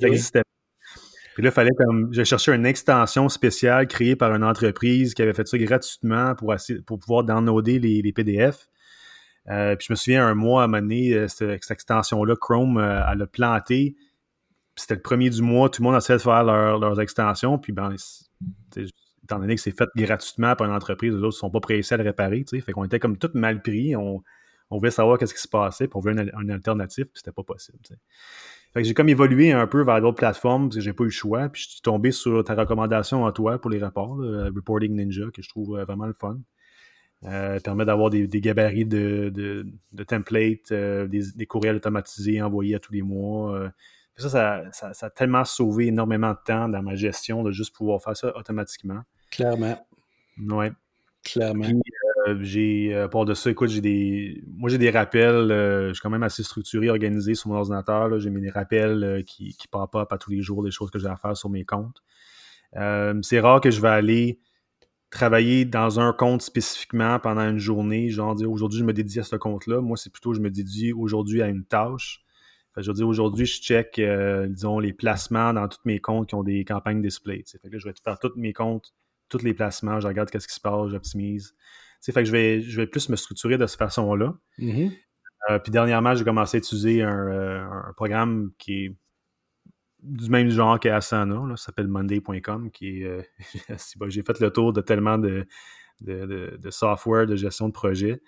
Ça 0.00 0.08
existait 0.08 0.42
puis 1.34 1.42
là, 1.42 1.50
fallait 1.50 1.70
comme. 1.76 2.08
Je 2.12 2.24
cherchais 2.24 2.54
une 2.54 2.66
extension 2.66 3.28
spéciale 3.28 3.86
créée 3.86 4.16
par 4.16 4.34
une 4.34 4.44
entreprise 4.44 5.14
qui 5.14 5.22
avait 5.22 5.32
fait 5.32 5.46
ça 5.46 5.58
gratuitement 5.58 6.34
pour, 6.34 6.54
pour 6.86 6.98
pouvoir 6.98 7.24
downloader 7.24 7.78
les, 7.78 8.02
les 8.02 8.12
PDF. 8.12 8.68
Euh, 9.48 9.74
puis 9.76 9.86
je 9.88 9.92
me 9.92 9.96
souviens, 9.96 10.26
un 10.26 10.34
mois 10.34 10.64
à 10.64 10.66
un 10.66 10.90
euh, 10.90 11.28
cette, 11.28 11.70
extension-là, 11.70 12.36
Chrome, 12.36 12.78
euh, 12.78 13.02
elle 13.10 13.22
a 13.22 13.26
planté. 13.26 13.96
C'était 14.76 14.94
le 14.94 15.02
premier 15.02 15.30
du 15.30 15.42
mois, 15.42 15.68
tout 15.68 15.82
le 15.82 15.88
monde 15.88 15.96
essayait 15.96 16.18
de 16.18 16.22
faire 16.22 16.44
leurs 16.44 17.00
extensions. 17.00 17.58
Puis 17.58 17.72
ben, 17.72 17.94
étant 19.24 19.38
donné 19.38 19.54
que 19.54 19.60
c'est 19.60 19.76
fait 19.76 19.88
gratuitement 19.96 20.54
par 20.56 20.66
une 20.66 20.74
entreprise, 20.74 21.12
les 21.12 21.18
autres 21.18 21.26
ne 21.26 21.30
sont 21.32 21.50
pas 21.50 21.60
pressés 21.60 21.94
à 21.94 21.98
le 21.98 22.04
réparer. 22.04 22.44
T'sais. 22.44 22.60
Fait 22.60 22.72
qu'on 22.72 22.84
était 22.84 22.98
comme 22.98 23.18
tout 23.18 23.30
mal 23.34 23.60
pris. 23.62 23.94
On, 23.96 24.22
on 24.70 24.78
voulait 24.78 24.90
savoir 24.90 25.18
qu'est-ce 25.18 25.34
qui 25.34 25.40
se 25.40 25.48
passait, 25.48 25.88
puis 25.88 25.96
on 25.96 26.00
voulait 26.00 26.30
un, 26.32 26.48
alternatif, 26.48 27.04
puis 27.06 27.14
c'était 27.16 27.32
pas 27.32 27.42
possible. 27.42 27.78
Fait 28.72 28.82
que 28.82 28.88
j'ai 28.88 28.94
comme 28.94 29.08
évolué 29.08 29.52
un 29.52 29.66
peu 29.66 29.82
vers 29.82 30.00
d'autres 30.00 30.18
plateformes 30.18 30.68
parce 30.68 30.76
que 30.76 30.82
j'ai 30.82 30.92
pas 30.92 31.02
eu 31.02 31.08
le 31.08 31.12
choix. 31.12 31.48
Puis 31.48 31.62
je 31.62 31.68
suis 31.70 31.80
tombé 31.80 32.12
sur 32.12 32.44
ta 32.44 32.54
recommandation 32.54 33.26
à 33.26 33.32
toi 33.32 33.60
pour 33.60 33.70
les 33.70 33.78
rapports, 33.78 34.16
Reporting 34.16 34.94
Ninja, 34.94 35.26
que 35.34 35.42
je 35.42 35.48
trouve 35.48 35.76
euh, 35.76 35.84
vraiment 35.84 36.06
le 36.06 36.12
fun. 36.12 36.38
Euh, 37.24 37.60
permet 37.60 37.84
d'avoir 37.84 38.08
des, 38.08 38.26
gabarits 38.28 38.86
de, 38.86 39.30
de, 39.34 39.66
de 39.92 40.04
templates, 40.04 40.72
euh, 40.72 41.06
des, 41.06 41.46
courriels 41.46 41.76
automatisés 41.76 42.40
envoyés 42.40 42.74
à 42.74 42.78
tous 42.78 42.94
les 42.94 43.02
mois. 43.02 43.54
Euh. 43.56 43.68
ça, 44.16 44.64
ça, 44.72 44.94
ça, 44.94 45.06
a 45.06 45.10
tellement 45.10 45.44
sauvé 45.44 45.88
énormément 45.88 46.30
de 46.30 46.38
temps 46.46 46.66
dans 46.70 46.82
ma 46.82 46.94
gestion 46.94 47.42
de 47.42 47.50
juste 47.52 47.76
pouvoir 47.76 48.02
faire 48.02 48.16
ça 48.16 48.34
automatiquement. 48.34 49.02
Clairement. 49.30 49.86
Ouais. 50.38 50.72
Clairement. 51.22 51.66
J'ai, 52.40 52.94
euh, 52.94 53.24
de 53.24 53.34
ça, 53.34 53.50
écoute, 53.50 53.70
j'ai 53.70 53.80
des. 53.80 54.42
Moi, 54.56 54.70
j'ai 54.70 54.78
des 54.78 54.90
rappels. 54.90 55.50
Euh, 55.50 55.88
je 55.88 55.94
suis 55.94 56.02
quand 56.02 56.10
même 56.10 56.22
assez 56.22 56.42
structuré, 56.42 56.90
organisé 56.90 57.34
sur 57.34 57.50
mon 57.50 57.56
ordinateur. 57.56 58.18
J'ai 58.18 58.30
mis 58.30 58.40
des 58.40 58.50
rappels 58.50 59.24
qui, 59.26 59.54
qui 59.54 59.68
pop-up 59.68 60.12
à 60.12 60.18
tous 60.18 60.30
les 60.30 60.42
jours, 60.42 60.62
des 60.62 60.70
choses 60.70 60.90
que 60.90 60.98
j'ai 60.98 61.06
à 61.06 61.16
faire 61.16 61.36
sur 61.36 61.50
mes 61.50 61.64
comptes. 61.64 62.02
c'est 63.22 63.40
rare 63.40 63.60
que 63.60 63.70
je 63.70 63.80
vais 63.80 63.88
aller 63.88 64.40
travailler 65.10 65.64
dans 65.64 65.98
un 65.98 66.12
compte 66.12 66.42
spécifiquement 66.42 67.18
pendant 67.18 67.42
une 67.42 67.58
journée, 67.58 68.10
genre 68.10 68.36
dire 68.36 68.50
aujourd'hui 68.50 68.78
je 68.78 68.84
me 68.84 68.92
dédie 68.92 69.18
à 69.18 69.24
ce 69.24 69.36
compte-là. 69.36 69.80
Moi, 69.80 69.96
c'est 69.96 70.10
plutôt 70.10 70.34
je 70.34 70.40
me 70.40 70.50
dédie 70.50 70.92
aujourd'hui 70.92 71.42
à 71.42 71.48
une 71.48 71.64
tâche. 71.64 72.24
je 72.76 72.86
veux 72.88 72.94
dire, 72.94 73.08
aujourd'hui, 73.08 73.46
je 73.46 73.60
check, 73.60 74.00
disons, 74.48 74.78
les 74.78 74.92
placements 74.92 75.52
dans 75.52 75.68
tous 75.68 75.80
mes 75.84 76.00
comptes 76.00 76.28
qui 76.28 76.34
ont 76.34 76.44
des 76.44 76.64
campagnes 76.64 77.02
display. 77.02 77.44
Que 77.70 77.78
je 77.78 77.88
vais 77.88 77.94
faire 78.04 78.18
tous 78.18 78.32
mes 78.36 78.52
comptes, 78.52 78.94
tous 79.30 79.42
les 79.42 79.54
placements, 79.54 80.00
je 80.00 80.08
regarde 80.08 80.30
qu'est-ce 80.30 80.48
qui 80.48 80.54
se 80.54 80.60
passe, 80.60 80.88
j'optimise 80.90 81.54
fait 82.00 82.12
que 82.22 82.24
je 82.24 82.32
vais, 82.32 82.60
je 82.60 82.80
vais 82.80 82.86
plus 82.86 83.08
me 83.08 83.16
structurer 83.16 83.58
de 83.58 83.66
cette 83.66 83.78
façon-là. 83.78 84.34
Mm-hmm. 84.58 84.92
Euh, 85.48 85.58
puis 85.58 85.70
dernièrement, 85.70 86.14
j'ai 86.14 86.24
commencé 86.24 86.56
à 86.56 86.58
utiliser 86.58 87.02
euh, 87.02 87.62
un, 87.62 87.92
programme 87.94 88.50
qui 88.58 88.84
est 88.84 88.96
du 90.02 90.30
même 90.30 90.48
genre 90.50 90.78
qu'Asana, 90.78 91.56
ça 91.56 91.66
s'appelle 91.66 91.88
monday.com, 91.88 92.70
qui 92.70 93.02
est... 93.02 93.04
Euh, 93.04 93.22
j'ai 94.08 94.22
fait 94.22 94.40
le 94.40 94.50
tour 94.50 94.72
de 94.72 94.80
tellement 94.80 95.18
de, 95.18 95.46
de, 96.00 96.56
de, 96.58 96.70
software 96.70 97.26
de 97.26 97.36
gestion 97.36 97.68
de 97.68 97.72
projet. 97.72 98.20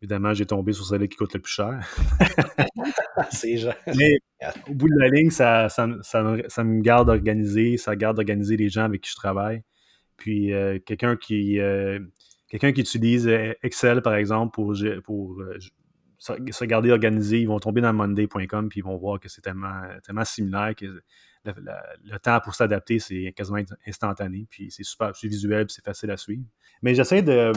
Évidemment, 0.00 0.32
j'ai 0.32 0.46
tombé 0.46 0.72
sur 0.72 0.86
celui 0.86 1.08
qui 1.08 1.16
coûte 1.16 1.34
le 1.34 1.40
plus 1.40 1.52
cher. 1.52 1.80
Mais 3.96 4.18
au 4.68 4.74
bout 4.74 4.88
de 4.88 4.98
la 4.98 5.08
ligne, 5.08 5.30
ça, 5.30 5.68
ça, 5.68 5.88
ça, 6.02 6.22
me 6.22 6.80
garde 6.80 7.08
organisé, 7.08 7.76
ça 7.76 7.96
garde 7.96 8.18
organisé 8.18 8.56
les 8.56 8.68
gens 8.68 8.84
avec 8.84 9.00
qui 9.00 9.10
je 9.10 9.16
travaille. 9.16 9.62
Puis 10.16 10.52
quelqu'un 10.86 11.16
qui, 11.16 11.58
quelqu'un 12.48 12.72
qui 12.72 12.80
utilise 12.80 13.28
euh, 13.28 13.52
Excel, 13.62 14.02
par 14.02 14.14
exemple, 14.14 14.52
pour, 14.52 14.72
euh, 14.72 15.58
se 16.18 16.64
garder 16.64 16.90
organisé, 16.90 17.40
ils 17.40 17.48
vont 17.48 17.60
tomber 17.60 17.80
dans 17.80 17.92
monday.com 17.92 18.68
puis 18.68 18.80
ils 18.80 18.84
vont 18.84 18.96
voir 18.96 19.20
que 19.20 19.28
c'est 19.28 19.40
tellement, 19.40 19.82
tellement 20.04 20.24
similaire 20.24 20.74
que 20.74 21.02
le, 21.44 22.18
temps 22.18 22.40
pour 22.42 22.54
s'adapter, 22.54 22.98
c'est 22.98 23.32
quasiment 23.36 23.60
instantané, 23.86 24.46
puis 24.50 24.70
c'est 24.70 24.82
super, 24.82 25.14
c'est 25.14 25.28
visuel, 25.28 25.66
puis 25.66 25.74
c'est 25.74 25.84
facile 25.84 26.10
à 26.10 26.16
suivre. 26.16 26.42
Mais 26.82 26.94
j'essaie 26.94 27.22
de 27.22 27.52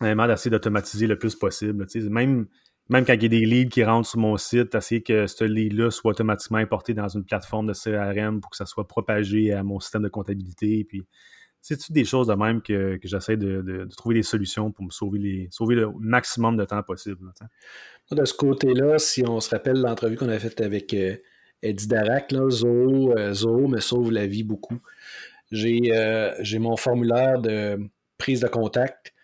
vraiment 0.00 0.26
d'essayer 0.26 0.50
d'automatiser 0.50 1.06
le 1.06 1.18
plus 1.18 1.36
possible. 1.36 1.86
Même, 2.08 2.46
même 2.88 3.04
quand 3.04 3.14
il 3.14 3.22
y 3.22 3.26
a 3.26 3.28
des 3.28 3.46
leads 3.46 3.70
qui 3.70 3.84
rentrent 3.84 4.08
sur 4.08 4.18
mon 4.18 4.36
site, 4.36 4.74
essayer 4.74 5.02
que 5.02 5.26
ce 5.26 5.44
lead-là 5.44 5.90
soit 5.90 6.12
automatiquement 6.12 6.58
importé 6.58 6.94
dans 6.94 7.08
une 7.08 7.24
plateforme 7.24 7.66
de 7.66 7.72
CRM 7.72 8.40
pour 8.40 8.50
que 8.50 8.56
ça 8.56 8.66
soit 8.66 8.88
propagé 8.88 9.52
à 9.52 9.62
mon 9.62 9.80
système 9.80 10.02
de 10.02 10.08
comptabilité. 10.08 10.84
Puis 10.84 11.02
c'est-tu 11.62 11.92
des 11.92 12.04
choses 12.04 12.28
de 12.28 12.34
même 12.34 12.62
que, 12.62 12.98
j'essaie 13.02 13.36
de, 13.36 13.86
trouver 13.96 14.16
des 14.16 14.22
solutions 14.22 14.72
pour 14.72 14.84
me 14.84 14.90
sauver, 14.90 15.18
les, 15.18 15.48
sauver 15.50 15.74
le 15.74 15.90
maximum 15.98 16.56
de 16.56 16.64
temps 16.64 16.82
possible? 16.82 17.32
de 18.10 18.24
ce 18.24 18.34
côté-là, 18.34 18.98
si 18.98 19.22
on 19.26 19.38
se 19.40 19.50
rappelle 19.50 19.76
l'entrevue 19.80 20.16
qu'on 20.16 20.28
a 20.28 20.38
faite 20.38 20.60
avec 20.60 20.94
euh, 20.94 21.16
Eddie 21.62 21.86
Darac, 21.86 22.32
là, 22.32 22.50
Zoho, 22.50 23.16
euh, 23.16 23.68
me 23.68 23.78
sauve 23.78 24.10
la 24.10 24.26
vie 24.26 24.42
beaucoup. 24.42 24.80
Euh, 25.52 26.34
j'ai 26.40 26.58
mon 26.58 26.76
formulaire 26.76 27.40
de 27.40 27.78
prise 28.18 28.40
de 28.40 28.48
contact 28.48 29.14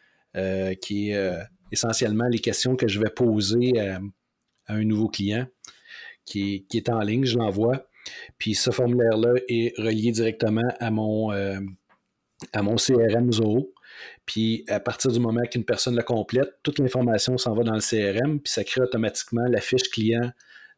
qui 0.83 1.13
est 1.13 1.39
essentiellement 1.73 2.29
les 2.29 2.41
questions 2.41 2.77
que 2.77 2.87
je 2.87 3.01
vais 3.01 3.09
poser 3.09 3.81
à, 3.81 4.01
un 4.69 4.85
nouveau 4.85 5.09
client 5.09 5.47
qui 6.27 6.67
est 6.75 6.89
en 6.91 7.01
ligne, 7.01 7.25
je 7.25 7.39
l'envoie. 7.39 7.89
Puis 8.37 8.55
ce 8.55 8.71
formulaire-là 8.71 9.35
est 9.49 9.79
relié 9.79 10.13
directement 10.13 10.69
à 10.79 10.91
mon 10.91 11.33
à 12.53 12.63
mon 12.63 12.77
CRM 12.77 13.33
Zoho. 13.33 13.73
Puis 14.27 14.65
à 14.69 14.81
partir 14.81 15.11
du 15.11 15.21
moment 15.21 15.43
qu'une 15.51 15.65
personne 15.65 15.97
le 15.97 16.03
complète, 16.03 16.51
toute 16.63 16.79
l'information 16.79 17.39
s'en 17.39 17.55
va 17.55 17.63
dans 17.63 17.75
le 17.75 17.81
CRM, 17.81 18.41
puis 18.41 18.53
ça 18.53 18.65
crée 18.65 18.83
automatiquement 18.83 19.47
la 19.49 19.61
fiche 19.61 19.89
client 19.91 20.33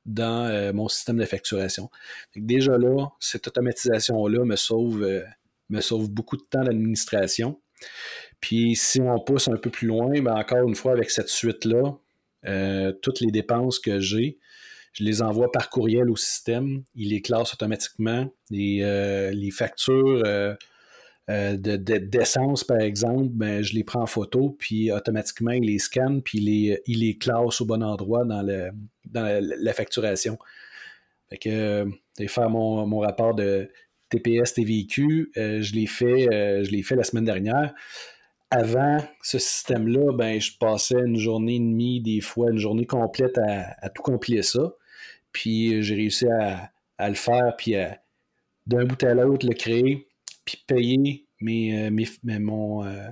dans 0.06 0.46
euh, 0.46 0.72
mon 0.72 0.88
système 0.88 1.18
de 1.18 1.24
facturation. 1.24 1.90
déjà 2.34 2.78
là, 2.78 3.08
cette 3.20 3.46
automatisation-là 3.46 4.44
me 4.44 4.56
sauve, 4.56 5.02
euh, 5.02 5.22
me 5.68 5.80
sauve 5.80 6.10
beaucoup 6.10 6.36
de 6.36 6.42
temps 6.42 6.62
d'administration. 6.62 7.60
Puis 8.40 8.74
si 8.74 9.00
on 9.00 9.20
pousse 9.20 9.48
un 9.48 9.56
peu 9.56 9.70
plus 9.70 9.86
loin, 9.86 10.10
ben 10.20 10.34
encore 10.34 10.66
une 10.66 10.74
fois, 10.74 10.92
avec 10.92 11.10
cette 11.10 11.28
suite-là, 11.28 11.98
euh, 12.46 12.92
toutes 13.02 13.20
les 13.20 13.30
dépenses 13.30 13.78
que 13.78 14.00
j'ai, 14.00 14.38
je 14.92 15.04
les 15.04 15.20
envoie 15.20 15.52
par 15.52 15.68
courriel 15.68 16.08
au 16.08 16.16
système. 16.16 16.82
Il 16.94 17.10
les 17.10 17.20
classe 17.20 17.52
automatiquement. 17.52 18.26
Les, 18.50 19.30
les 19.32 19.50
factures 19.50 20.22
euh, 21.30 21.56
d'essence, 21.56 22.64
par 22.64 22.80
exemple, 22.80 23.28
ben, 23.32 23.62
je 23.62 23.74
les 23.74 23.84
prends 23.84 24.02
en 24.02 24.06
photo, 24.06 24.56
puis 24.58 24.90
automatiquement, 24.90 25.50
il 25.50 25.64
les 25.64 25.78
scanne, 25.78 26.22
puis 26.22 26.38
il 26.38 26.44
les, 26.44 26.82
il 26.86 27.00
les 27.00 27.18
classe 27.18 27.60
au 27.60 27.66
bon 27.66 27.82
endroit 27.82 28.24
dans, 28.24 28.40
le, 28.40 28.70
dans 29.04 29.42
la, 29.42 29.72
facturation. 29.74 30.38
Fait 31.28 31.36
que, 31.36 31.48
euh, 31.50 32.28
faire 32.28 32.48
mon, 32.48 32.98
rapport 33.00 33.34
de 33.34 33.68
TPS, 34.08 34.54
TVQ, 34.54 35.32
euh, 35.36 35.60
je 35.60 35.74
l'ai 35.74 35.86
fait, 35.86 36.28
je 36.64 36.94
la 36.94 37.04
semaine 37.04 37.26
dernière. 37.26 37.74
Avant 38.50 38.96
ce 39.22 39.38
système-là, 39.38 40.14
ben, 40.14 40.40
je 40.40 40.52
passais 40.58 40.98
une 40.98 41.18
journée 41.18 41.56
et 41.56 41.60
demie, 41.60 42.00
des 42.00 42.22
fois 42.22 42.50
une 42.50 42.58
journée 42.58 42.86
complète 42.86 43.36
à, 43.36 43.90
tout 43.90 44.02
compiler 44.02 44.42
ça. 44.42 44.72
Puis 45.32 45.82
j'ai 45.82 45.94
réussi 45.94 46.26
à, 46.26 46.70
à, 46.96 47.10
le 47.10 47.14
faire, 47.14 47.54
puis 47.58 47.74
d'un 48.66 48.86
bout 48.86 49.02
à 49.04 49.12
l'autre, 49.12 49.46
le 49.46 49.52
créer 49.52 50.07
puis 50.48 50.64
payer 50.66 51.26
mes, 51.40 51.86
euh, 51.86 52.38
mon, 52.40 52.86
euh, 52.86 53.10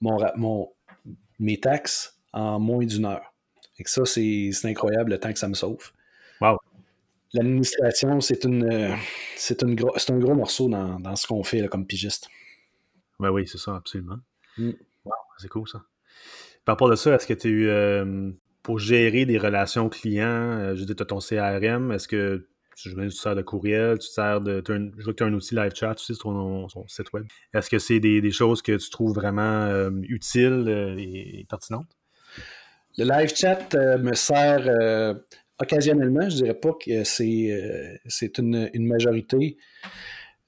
mon, 0.00 0.72
mes 1.40 1.58
taxes 1.58 2.20
en 2.32 2.60
moins 2.60 2.86
d'une 2.86 3.06
heure. 3.06 3.34
Et 3.78 3.82
ça, 3.86 4.04
c'est 4.04 4.52
incroyable 4.64 5.10
le 5.10 5.18
temps 5.18 5.32
que 5.32 5.38
ça 5.38 5.48
me 5.48 5.54
sauve. 5.54 5.90
Wow. 6.40 6.58
L'administration, 7.32 8.20
c'est 8.20 8.44
une, 8.44 8.72
euh, 8.72 8.94
c'est 9.36 9.62
une 9.62 9.72
un 9.72 10.18
gros 10.18 10.34
morceau 10.34 10.68
dans, 10.68 11.16
ce 11.16 11.26
qu'on 11.26 11.42
fait 11.42 11.66
comme 11.66 11.86
pigiste. 11.86 12.28
Ben 13.18 13.30
oui, 13.30 13.48
c'est 13.48 13.58
ça, 13.58 13.74
absolument. 13.74 14.18
Mm. 14.56 14.70
Wow, 15.04 15.12
c'est 15.38 15.48
cool 15.48 15.68
ça. 15.68 15.82
Par 16.64 16.74
rapport 16.74 16.92
à 16.92 16.96
ça, 16.96 17.16
est-ce 17.16 17.26
que 17.26 17.34
tu 17.34 17.68
as 17.68 18.04
eu, 18.04 18.36
pour 18.62 18.78
gérer 18.78 19.26
des 19.26 19.38
relations 19.38 19.88
clients, 19.88 20.76
je 20.76 20.84
dis, 20.84 20.94
tu 20.94 21.02
as 21.02 21.06
ton 21.06 21.18
CRM, 21.18 21.90
est-ce 21.90 22.06
que 22.06 22.48
tu, 22.76 23.10
sers 23.10 23.34
de 23.34 23.42
courriel, 23.42 23.98
tu 23.98 24.08
sers 24.08 24.40
de. 24.40 24.62
je 24.66 25.04
vois 25.04 25.12
que 25.12 25.18
tu 25.18 25.22
as 25.22 25.26
un 25.26 25.34
outil 25.34 25.54
live 25.54 25.72
chat 25.74 25.92
aussi 25.92 26.14
sur 26.14 26.24
ton, 26.24 26.68
site 26.88 27.12
web. 27.12 27.24
Est-ce 27.52 27.70
que 27.70 27.78
c'est 27.78 28.00
des, 28.00 28.30
choses 28.30 28.62
que 28.62 28.76
tu 28.76 28.90
trouves 28.90 29.14
vraiment 29.14 29.66
euh, 29.66 29.90
utiles 30.02 30.64
euh, 30.68 30.96
et, 30.98 31.46
pertinentes? 31.48 31.96
Le 32.98 33.04
live 33.04 33.34
chat 33.34 33.74
euh, 33.74 33.98
me 33.98 34.14
sert 34.14 35.16
occasionnellement. 35.60 36.28
Je 36.28 36.36
dirais 36.36 36.54
pas 36.54 36.72
que 36.72 37.04
c'est, 37.04 38.00
c'est 38.06 38.38
une, 38.38 38.70
majorité 38.74 39.56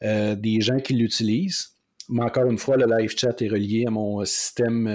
des 0.00 0.60
gens 0.60 0.78
qui 0.78 0.94
l'utilisent. 0.94 1.70
Mais 2.08 2.22
encore 2.22 2.48
une 2.48 2.58
fois, 2.58 2.76
le 2.76 2.86
live 2.86 3.16
chat 3.16 3.40
est 3.42 3.48
relié 3.48 3.84
à 3.86 3.90
mon 3.90 4.24
système, 4.24 4.86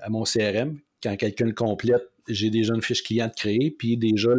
à 0.00 0.08
mon 0.08 0.24
CRM. 0.24 0.78
Quand 1.02 1.16
quelqu'un 1.16 1.46
le 1.46 1.52
complète, 1.52 2.10
j'ai 2.28 2.50
déjà 2.50 2.74
une 2.74 2.82
fiche 2.82 3.02
client 3.02 3.30
créée, 3.34 3.70
puis 3.70 3.96
déjà 3.96 4.30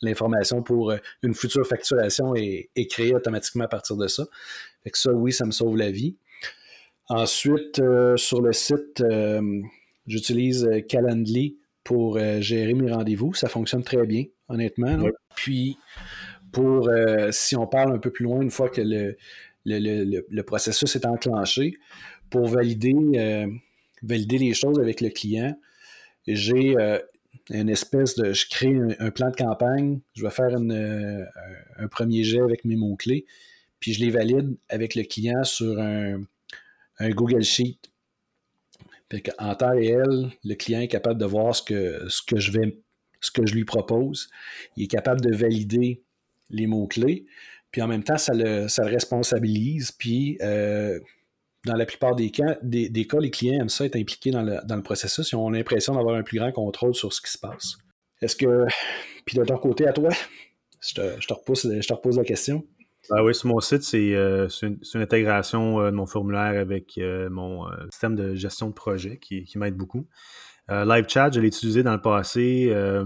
l'information 0.00 0.62
pour 0.62 0.90
euh, 0.90 0.96
une 1.22 1.34
future 1.34 1.66
facturation 1.66 2.34
est, 2.34 2.70
créée 2.90 3.14
automatiquement 3.14 3.64
à 3.64 3.68
partir 3.68 3.96
de 3.96 4.06
ça. 4.06 4.26
Fait 4.82 4.90
que 4.90 4.98
ça, 4.98 5.12
oui, 5.12 5.32
ça 5.32 5.44
me 5.44 5.50
sauve 5.50 5.76
la 5.76 5.90
vie. 5.90 6.16
Ensuite, 7.08 7.80
euh, 7.80 8.16
sur 8.16 8.40
le 8.40 8.52
site, 8.52 9.00
euh, 9.00 9.60
j'utilise 10.06 10.68
Calendly 10.88 11.58
pour 11.84 12.18
gérer 12.40 12.74
mes 12.74 12.90
rendez-vous. 12.92 13.34
Ça 13.34 13.48
fonctionne 13.48 13.82
très 13.82 14.06
bien, 14.06 14.24
honnêtement. 14.48 14.96
Puis, 15.34 15.76
pour, 16.52 16.88
si 17.30 17.56
on 17.56 17.66
parle 17.66 17.92
un 17.92 17.98
peu 17.98 18.10
plus 18.10 18.24
loin, 18.24 18.40
une 18.42 18.50
fois 18.50 18.68
que 18.68 18.80
le, 18.80 19.16
le, 19.64 20.42
processus 20.42 20.94
est 20.94 21.06
enclenché, 21.06 21.78
pour 22.28 22.46
valider, 22.46 23.46
valider 24.02 24.38
les 24.38 24.54
choses 24.54 24.78
avec 24.78 25.00
le 25.00 25.08
client, 25.08 25.56
j'ai 26.26 26.74
une 27.50 27.68
espèce 27.68 28.14
de. 28.16 28.32
Je 28.32 28.48
crée 28.48 28.76
un, 28.98 29.10
plan 29.10 29.30
de 29.30 29.36
campagne, 29.36 30.00
je 30.14 30.22
vais 30.22 30.30
faire 30.30 30.54
un 30.56 31.88
premier 31.88 32.22
jet 32.22 32.40
avec 32.40 32.64
mes 32.64 32.76
mots-clés, 32.76 33.26
puis 33.78 33.92
je 33.92 34.00
les 34.00 34.10
valide 34.10 34.56
avec 34.68 34.94
le 34.94 35.02
client 35.04 35.44
sur 35.44 35.78
un, 35.80 36.20
Google 37.00 37.42
Sheet. 37.42 37.78
en 39.38 39.54
temps 39.54 39.70
réel, 39.70 40.30
le 40.44 40.54
client 40.54 40.80
est 40.80 40.88
capable 40.88 41.18
de 41.18 41.26
voir 41.26 41.54
ce 41.54 41.62
que, 41.62 42.08
ce 42.08 42.22
que 42.22 42.38
je 42.38 42.52
vais 42.52 42.76
ce 43.20 43.30
que 43.30 43.46
je 43.46 43.54
lui 43.54 43.64
propose. 43.64 44.28
Il 44.76 44.84
est 44.84 44.88
capable 44.88 45.20
de 45.20 45.34
valider 45.34 46.02
les 46.50 46.66
mots-clés. 46.66 47.26
Puis 47.70 47.82
en 47.82 47.86
même 47.86 48.02
temps, 48.02 48.18
ça 48.18 48.32
le, 48.34 48.68
ça 48.68 48.82
le 48.82 48.90
responsabilise. 48.90 49.92
Puis 49.92 50.38
euh, 50.42 50.98
dans 51.66 51.76
la 51.76 51.86
plupart 51.86 52.16
des 52.16 52.30
cas, 52.30 52.56
des, 52.62 53.06
cas, 53.06 53.18
les 53.18 53.30
clients 53.30 53.60
aiment 53.60 53.68
ça 53.68 53.84
être 53.84 53.96
impliqués 53.96 54.30
dans 54.30 54.42
le, 54.42 54.82
processus. 54.82 55.32
Ils 55.32 55.36
ont 55.36 55.50
l'impression 55.50 55.94
d'avoir 55.94 56.16
un 56.16 56.22
plus 56.22 56.38
grand 56.38 56.52
contrôle 56.52 56.94
sur 56.94 57.12
ce 57.12 57.20
qui 57.20 57.30
se 57.30 57.38
passe. 57.38 57.76
Est-ce 58.22 58.36
que. 58.36 58.66
Puis 59.24 59.36
de 59.36 59.44
ton 59.44 59.58
côté, 59.58 59.86
à 59.86 59.92
toi, 59.92 60.10
je 60.80 60.94
te, 60.94 61.20
je 61.20 61.26
te, 61.26 61.34
repose, 61.34 61.70
je 61.80 61.86
te 61.86 61.92
repose 61.92 62.16
la 62.16 62.24
question. 62.24 62.64
Ah 63.10 63.24
oui, 63.24 63.34
sur 63.34 63.48
mon 63.48 63.60
site, 63.60 63.82
c'est 63.82 64.14
euh, 64.14 64.46
une, 64.62 64.78
intégration 64.94 65.80
euh, 65.80 65.90
de 65.90 65.96
mon 65.96 66.06
formulaire 66.06 66.60
avec 66.60 66.98
euh, 66.98 67.28
mon 67.30 67.66
système 67.90 68.14
de 68.14 68.34
gestion 68.34 68.68
de 68.68 68.74
projet 68.74 69.18
qui, 69.18 69.46
m'aide 69.56 69.76
beaucoup. 69.76 70.06
Live 70.68 71.06
Chat, 71.08 71.32
je 71.32 71.40
l'ai 71.40 71.48
utilisé 71.48 71.82
dans 71.82 71.94
le 71.94 72.00
passé. 72.00 72.68
je 72.70 73.02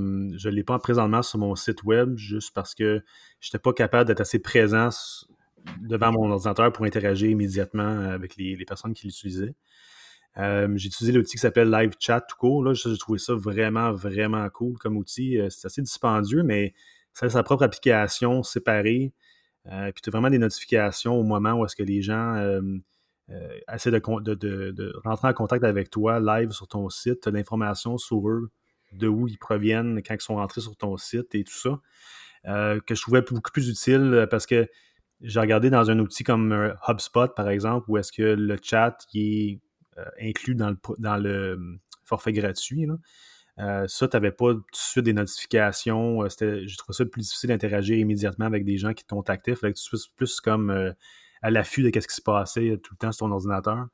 ne 0.48 0.54
l'ai 0.54 0.64
pas 0.64 0.78
présentement 0.78 1.22
sur 1.22 1.38
mon 1.38 1.54
site 1.54 1.82
web 1.82 2.14
juste 2.14 2.52
parce 2.54 2.74
que 2.74 3.02
je 3.40 3.48
n'étais 3.48 3.58
pas 3.58 3.72
capable 3.72 4.06
d'être 4.06 4.20
assez 4.20 4.38
présent 4.38 4.90
devant 5.80 6.12
mon 6.12 6.30
ordinateur 6.30 6.72
pour 6.72 6.84
interagir 6.84 7.30
immédiatement 7.30 8.00
avec 8.10 8.36
les, 8.36 8.56
personnes 8.64 8.94
qui 8.94 9.06
l'utilisaient. 9.06 9.54
j'ai 10.36 10.86
utilisé 10.86 11.12
l'outil 11.12 11.32
qui 11.32 11.38
s'appelle 11.38 11.70
Live 11.70 11.92
Chat 11.98 12.22
tout 12.22 12.36
court. 12.36 12.64
Là, 12.64 12.74
j'ai 12.74 12.96
trouvé 12.98 13.18
ça 13.18 13.34
vraiment, 13.34 13.92
vraiment 13.92 14.48
cool 14.50 14.76
comme 14.78 14.96
outil. 14.96 15.38
c'est 15.50 15.66
assez 15.66 15.82
dispendieux, 15.82 16.42
mais 16.42 16.74
ça 17.14 17.26
a 17.26 17.30
sa 17.30 17.42
propre 17.42 17.62
application 17.62 18.42
séparée. 18.42 19.12
Euh, 19.72 19.90
puis 19.92 20.02
tu 20.02 20.10
as 20.10 20.12
vraiment 20.12 20.30
des 20.30 20.38
notifications 20.38 21.14
au 21.14 21.22
moment 21.22 21.54
où 21.54 21.64
est-ce 21.64 21.76
que 21.76 21.82
les 21.82 22.02
gens 22.02 22.34
euh, 22.36 22.60
euh, 23.30 23.58
essaient 23.72 23.90
de, 23.90 25.00
rentrer 25.04 25.28
en 25.28 25.32
contact 25.32 25.64
avec 25.64 25.90
toi 25.90 26.20
live 26.20 26.50
sur 26.50 26.68
ton 26.68 26.88
site. 26.90 27.20
Tu 27.22 27.28
as 27.28 27.32
l'information 27.32 27.96
sur 27.96 28.28
eux, 28.28 28.50
de 28.92 29.08
où 29.08 29.26
ils 29.26 29.38
proviennent 29.38 30.02
quand 30.02 30.14
ils 30.14 30.20
sont 30.20 30.36
rentrés 30.36 30.60
sur 30.60 30.76
ton 30.76 30.96
site 30.96 31.34
et 31.34 31.44
tout 31.44 31.54
ça. 31.54 31.80
que 32.44 32.94
je 32.94 33.00
trouvais 33.00 33.22
beaucoup 33.22 33.52
plus 33.52 33.68
utile 33.68 34.26
parce 34.30 34.44
que 34.44 34.68
j'ai 35.24 35.40
regardé 35.40 35.70
dans 35.70 35.90
un 35.90 35.98
outil 35.98 36.22
comme 36.22 36.74
HubSpot, 36.86 37.34
par 37.34 37.48
exemple, 37.48 37.86
où 37.90 37.98
est-ce 37.98 38.12
que 38.12 38.22
le 38.22 38.56
chat 38.62 38.96
est 39.14 39.60
inclus 40.20 40.54
dans 40.54 40.70
le, 40.70 41.18
le 41.18 41.78
forfait 42.04 42.32
gratuit. 42.32 42.86
Là. 42.86 42.94
Euh, 43.60 43.86
ça, 43.86 44.08
tu 44.08 44.16
n'avais 44.16 44.32
pas 44.32 44.52
tout 44.52 44.60
de 44.60 44.76
suite 44.76 45.04
des 45.04 45.12
notifications. 45.12 46.22
Euh, 46.22 46.28
j'ai 46.28 46.76
trouvé 46.76 46.94
ça 46.94 47.04
plus 47.04 47.22
difficile 47.22 47.48
d'interagir 47.48 47.96
immédiatement 47.96 48.46
avec 48.46 48.64
des 48.64 48.76
gens 48.76 48.92
qui 48.92 49.04
te 49.04 49.14
contactaient. 49.14 49.52
Il 49.52 49.56
fallait 49.56 49.72
que 49.72 49.78
tu 49.78 49.84
sois 49.84 49.98
plus 50.16 50.40
comme 50.40 50.70
euh, 50.70 50.92
à 51.42 51.50
l'affût 51.50 51.82
de 51.82 52.00
ce 52.00 52.06
qui 52.06 52.14
se 52.14 52.22
passait 52.22 52.78
tout 52.82 52.94
le 52.94 52.98
temps 52.98 53.12
sur 53.12 53.26
ton 53.26 53.32
ordinateur. 53.32 53.86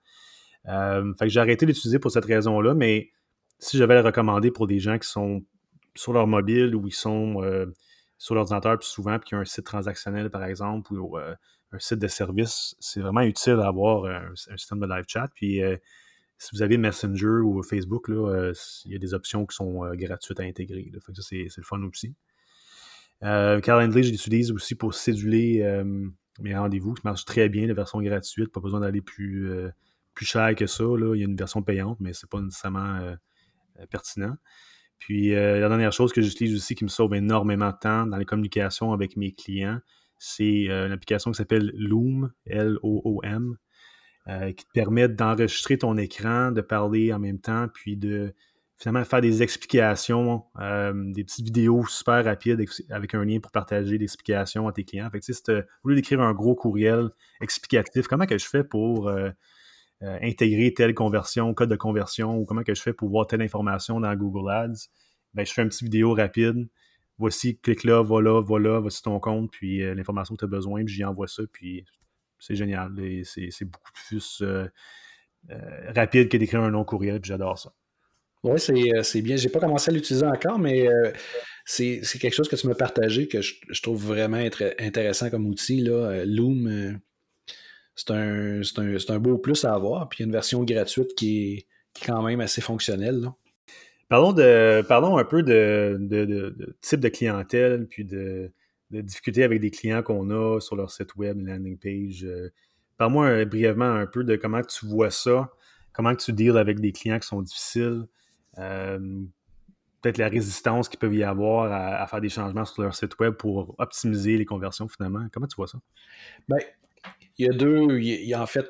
fait 0.64 1.26
que 1.26 1.28
j'ai 1.28 1.40
arrêté 1.40 1.66
d'utiliser 1.66 1.98
pour 1.98 2.10
cette 2.10 2.24
raison-là, 2.24 2.74
mais 2.74 3.10
si 3.58 3.76
j'avais 3.76 3.94
le 3.94 4.00
recommander 4.00 4.50
pour 4.50 4.66
des 4.66 4.78
gens 4.78 4.98
qui 4.98 5.08
sont 5.08 5.44
sur 5.94 6.12
leur 6.12 6.26
mobile 6.26 6.74
ou 6.74 6.86
ils 6.86 6.94
sont 6.94 7.42
sur 8.20 8.36
l'ordinateur 8.36 8.78
plus 8.78 8.86
souvent, 8.86 9.18
puis 9.18 9.30
qui 9.30 9.34
ont 9.34 9.40
un 9.40 9.44
site 9.44 9.64
transactionnel, 9.64 10.30
par 10.30 10.44
exemple, 10.44 10.92
ou 10.94 11.16
un 11.16 11.78
site 11.78 11.98
de 11.98 12.06
service, 12.06 12.76
c'est 12.78 13.00
vraiment 13.00 13.22
utile 13.22 13.56
d'avoir 13.56 14.04
un, 14.04 14.30
un, 14.32 14.56
système 14.56 14.78
de 14.78 14.86
live 14.86 15.04
chat. 15.08 15.26
Puis 15.34 15.60
si 16.40 16.48
vous 16.54 16.62
avez 16.62 16.78
Messenger 16.78 17.42
ou 17.44 17.62
Facebook, 17.62 18.08
là, 18.08 18.30
euh, 18.30 18.54
il 18.86 18.92
y 18.92 18.94
a 18.94 18.98
des 18.98 19.12
options 19.12 19.44
qui 19.44 19.54
sont 19.54 19.84
euh, 19.84 19.92
gratuites 19.94 20.40
à 20.40 20.42
intégrer. 20.42 20.90
ça, 21.12 21.22
c'est, 21.22 21.46
le 21.54 21.62
fun 21.62 21.82
aussi. 21.82 22.14
Euh, 23.22 23.60
Calendly, 23.60 24.02
je 24.04 24.10
l'utilise 24.10 24.50
aussi 24.50 24.74
pour 24.74 24.94
céduler 24.94 25.62
mes 26.40 26.56
rendez-vous. 26.56 26.96
Ça 26.96 27.02
marche 27.04 27.26
très 27.26 27.50
bien, 27.50 27.66
la 27.66 27.74
version 27.74 28.00
gratuite. 28.00 28.50
Pas 28.50 28.60
besoin 28.60 28.80
d'aller 28.80 29.02
plus, 29.02 29.52
plus 30.14 30.24
cher 30.24 30.54
que 30.54 30.66
ça. 30.66 30.84
Là. 30.84 31.14
Il 31.14 31.20
y 31.20 31.22
a 31.22 31.26
une 31.26 31.36
version 31.36 31.62
payante, 31.62 31.98
mais 32.00 32.14
c'est 32.14 32.30
pas 32.30 32.40
nécessairement 32.40 33.14
pertinent. 33.90 34.34
Puis 35.00 35.30
la 35.30 35.68
dernière 35.68 35.92
chose 35.92 36.12
que 36.12 36.22
j'utilise 36.22 36.54
aussi 36.54 36.76
qui 36.76 36.84
me 36.84 36.88
sauve 36.88 37.14
énormément 37.14 37.70
de 37.70 37.76
temps 37.80 38.06
dans 38.06 38.16
les 38.16 38.24
communications 38.24 38.92
avec 38.92 39.16
mes 39.16 39.32
clients, 39.32 39.80
c'est 40.18 40.66
une 40.66 40.92
application 40.92 41.32
qui 41.32 41.38
s'appelle 41.38 41.72
Loom, 41.74 42.30
L-O-O-M. 42.46 43.56
Euh, 44.28 44.52
qui 44.52 44.66
te 44.66 44.70
permettent 44.72 45.16
d'enregistrer 45.16 45.78
ton 45.78 45.96
écran, 45.96 46.52
de 46.52 46.60
parler 46.60 47.10
en 47.12 47.18
même 47.18 47.40
temps, 47.40 47.68
puis 47.72 47.96
de 47.96 48.34
finalement 48.76 49.02
faire 49.04 49.22
des 49.22 49.42
explications, 49.42 50.44
euh, 50.60 50.92
des 51.12 51.24
petites 51.24 51.46
vidéos 51.46 51.86
super 51.86 52.24
rapides 52.24 52.64
avec 52.90 53.14
un 53.14 53.24
lien 53.24 53.40
pour 53.40 53.50
partager 53.50 53.96
l'explication 53.96 54.68
à 54.68 54.72
tes 54.72 54.84
clients. 54.84 55.08
Fait 55.10 55.20
que, 55.20 55.64
au 55.82 55.88
lieu 55.88 55.94
d'écrire 55.94 56.20
un 56.20 56.34
gros 56.34 56.54
courriel 56.54 57.08
explicatif, 57.40 58.08
comment 58.08 58.26
que 58.26 58.36
je 58.36 58.46
fais 58.46 58.62
pour 58.62 59.10
euh, 60.02 60.18
intégrer 60.22 60.72
telle 60.72 60.94
conversion, 60.94 61.52
code 61.54 61.70
de 61.70 61.76
conversion, 61.76 62.36
ou 62.36 62.44
comment 62.44 62.62
que 62.62 62.74
je 62.74 62.82
fais 62.82 62.92
pour 62.92 63.10
voir 63.10 63.26
telle 63.26 63.42
information 63.42 64.00
dans 64.00 64.14
Google 64.14 64.50
Ads, 64.50 64.88
ben, 65.34 65.46
je 65.46 65.52
fais 65.52 65.62
une 65.62 65.68
petite 65.68 65.84
vidéo 65.84 66.14
rapide. 66.14 66.68
Voici, 67.18 67.58
clique 67.58 67.84
là, 67.84 68.02
voilà, 68.02 68.40
voilà, 68.40 68.80
voici 68.80 69.02
ton 69.02 69.20
compte, 69.20 69.50
puis 69.50 69.78
l'information 69.94 70.34
que 70.34 70.40
tu 70.40 70.44
as 70.46 70.48
besoin, 70.48 70.84
puis 70.84 70.94
j'y 70.94 71.04
envoie 71.04 71.28
ça, 71.28 71.42
puis 71.52 71.84
c'est 72.40 72.56
génial. 72.56 72.90
C'est 73.24 73.64
beaucoup 73.64 73.92
plus 74.08 74.42
euh, 74.42 74.66
euh, 75.50 75.92
rapide 75.94 76.28
que 76.28 76.36
d'écrire 76.36 76.62
un 76.62 76.70
long 76.70 76.84
courriel, 76.84 77.20
puis 77.20 77.28
j'adore 77.28 77.58
ça. 77.58 77.72
Oui, 78.42 78.58
euh, 78.70 79.02
c'est 79.02 79.20
bien. 79.20 79.36
Je 79.36 79.46
n'ai 79.46 79.52
pas 79.52 79.60
commencé 79.60 79.90
à 79.90 79.94
l'utiliser 79.94 80.26
encore, 80.26 80.58
mais 80.58 80.88
c'est 81.66 82.00
quelque 82.18 82.34
chose 82.34 82.48
que 82.48 82.56
tu 82.56 82.66
m'as 82.66 82.74
partagé 82.74 83.28
que 83.28 83.42
je, 83.42 83.82
trouve 83.82 84.02
vraiment 84.02 84.42
intéressant 84.78 85.30
comme 85.30 85.46
outil. 85.46 85.82
Là. 85.82 86.24
Loom, 86.24 86.98
c'est 87.94 88.10
un, 88.10 89.18
beau 89.18 89.38
plus 89.38 89.64
à 89.64 89.74
avoir. 89.74 90.08
Puis 90.08 90.18
il 90.18 90.22
y 90.22 90.24
a 90.24 90.26
une 90.26 90.32
version 90.32 90.64
gratuite 90.64 91.14
qui 91.14 91.54
est, 91.54 91.66
quand 92.04 92.22
même 92.22 92.40
assez 92.40 92.60
fonctionnelle. 92.60 93.28
Parlons, 94.08 94.32
de, 94.32 94.82
parlons 94.82 95.18
un 95.18 95.24
peu 95.24 95.42
de, 95.42 95.96
de, 96.00 96.76
type 96.80 97.00
de 97.00 97.08
clientèle, 97.08 97.86
puis 97.88 98.04
de, 98.04 98.52
de 98.90 99.00
difficultés 99.00 99.44
avec 99.44 99.60
des 99.60 99.70
clients 99.70 100.02
qu'on 100.02 100.30
a 100.30 100.60
sur 100.60 100.76
leur 100.76 100.90
site 100.90 101.14
web, 101.16 101.38
landing 101.46 101.78
page. 101.78 102.24
Euh, 102.24 102.50
parle-moi 102.96 103.26
euh, 103.26 103.44
brièvement 103.44 103.92
un 103.92 104.06
peu 104.06 104.24
de 104.24 104.36
comment 104.36 104.62
tu 104.62 104.86
vois 104.86 105.10
ça, 105.10 105.50
comment 105.92 106.14
tu 106.14 106.32
deals 106.32 106.58
avec 106.58 106.80
des 106.80 106.92
clients 106.92 107.18
qui 107.18 107.28
sont 107.28 107.42
difficiles, 107.42 108.06
euh, 108.58 108.98
peut-être 110.00 110.18
la 110.18 110.28
résistance 110.28 110.88
qu'il 110.88 110.98
peut 110.98 111.12
y 111.14 111.22
avoir 111.22 111.72
à, 111.72 112.06
faire 112.06 112.20
des 112.20 112.28
changements 112.28 112.64
sur 112.64 112.82
leur 112.82 112.94
site 112.94 113.18
web 113.18 113.34
pour 113.34 113.74
optimiser 113.78 114.36
les 114.36 114.44
conversions 114.44 114.88
finalement. 114.88 115.26
Comment 115.32 115.46
tu 115.46 115.56
vois 115.56 115.66
ça? 115.66 115.78
Bien, 116.48 116.58
il 117.40 117.46
y 117.46 117.48
a 117.48 117.52
deux, 117.52 117.98
il 117.98 118.26
y 118.26 118.34
a, 118.34 118.42
en 118.42 118.46
fait, 118.46 118.66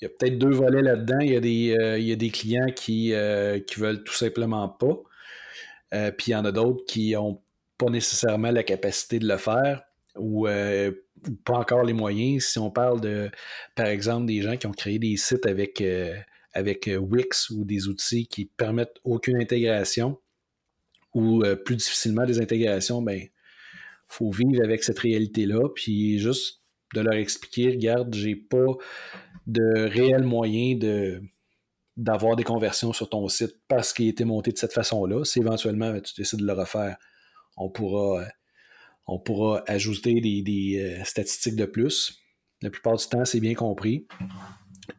il 0.00 0.04
y 0.04 0.06
a 0.06 0.08
peut-être 0.08 0.38
deux 0.38 0.50
volets 0.50 0.82
là-dedans. 0.82 1.20
Il 1.20 1.32
y 1.32 1.36
a 1.36 1.40
des, 1.40 1.98
il 1.98 2.04
y 2.04 2.12
a 2.12 2.16
des 2.16 2.30
clients 2.30 2.72
qui, 2.74 3.12
qui 3.66 3.80
veulent 3.80 4.02
tout 4.04 4.14
simplement 4.14 4.68
pas. 4.68 6.10
puis 6.12 6.28
il 6.28 6.32
y 6.32 6.34
en 6.34 6.44
a 6.44 6.52
d'autres 6.52 6.84
qui 6.86 7.14
ont 7.16 7.40
pas 7.78 7.90
nécessairement 7.90 8.50
la 8.50 8.62
capacité 8.62 9.18
de 9.18 9.26
le 9.26 9.36
faire 9.36 9.82
euh, 10.16 10.90
ou, 10.90 11.36
pas 11.44 11.54
encore 11.54 11.84
les 11.84 11.92
moyens. 11.92 12.44
Si 12.44 12.58
on 12.58 12.70
parle 12.70 13.00
de, 13.00 13.30
par 13.74 13.86
exemple, 13.86 14.26
des 14.26 14.42
gens 14.42 14.56
qui 14.56 14.66
ont 14.66 14.72
créé 14.72 14.98
des 14.98 15.16
sites 15.16 15.46
avec, 15.46 15.80
euh, 15.80 16.16
avec 16.52 16.88
euh, 16.88 16.96
Wix 16.96 17.50
ou 17.50 17.64
des 17.64 17.88
outils 17.88 18.26
qui 18.26 18.44
permettent 18.44 18.96
aucune 19.04 19.40
intégration 19.40 20.18
ou 21.14 21.42
plus 21.66 21.76
difficilement 21.76 22.24
des 22.24 22.40
intégrations, 22.40 23.02
ben 23.02 23.28
faut 24.08 24.30
vivre 24.30 24.64
avec 24.64 24.82
cette 24.82 24.98
réalité-là, 24.98 25.68
puis 25.74 26.18
juste 26.18 26.61
de 26.94 27.00
leur 27.00 27.14
expliquer, 27.14 27.70
regarde, 27.70 28.14
j'ai 28.14 28.36
pas 28.36 28.66
de 29.46 29.88
réel 29.88 30.24
moyen 30.24 30.76
de 30.76 31.22
d'avoir 31.96 32.36
des 32.36 32.44
conversions 32.44 32.92
sur 32.92 33.10
ton 33.10 33.28
site 33.28 33.54
parce 33.68 33.92
qu'il 33.92 34.06
a 34.06 34.10
été 34.10 34.24
monté 34.24 34.50
de 34.50 34.56
cette 34.56 34.72
façon-là. 34.72 35.24
Si 35.24 35.40
éventuellement 35.40 35.92
tu 36.00 36.14
décides 36.16 36.40
de 36.40 36.46
le 36.46 36.54
refaire, 36.54 36.96
on 37.56 37.68
pourra, 37.68 38.24
on 39.06 39.18
pourra 39.18 39.62
ajouter 39.66 40.20
des, 40.20 40.78
euh, 40.78 41.04
statistiques 41.04 41.56
de 41.56 41.66
plus. 41.66 42.18
La 42.62 42.70
plupart 42.70 42.96
du 42.96 43.06
temps, 43.06 43.24
c'est 43.24 43.40
bien 43.40 43.54
compris. 43.54 44.06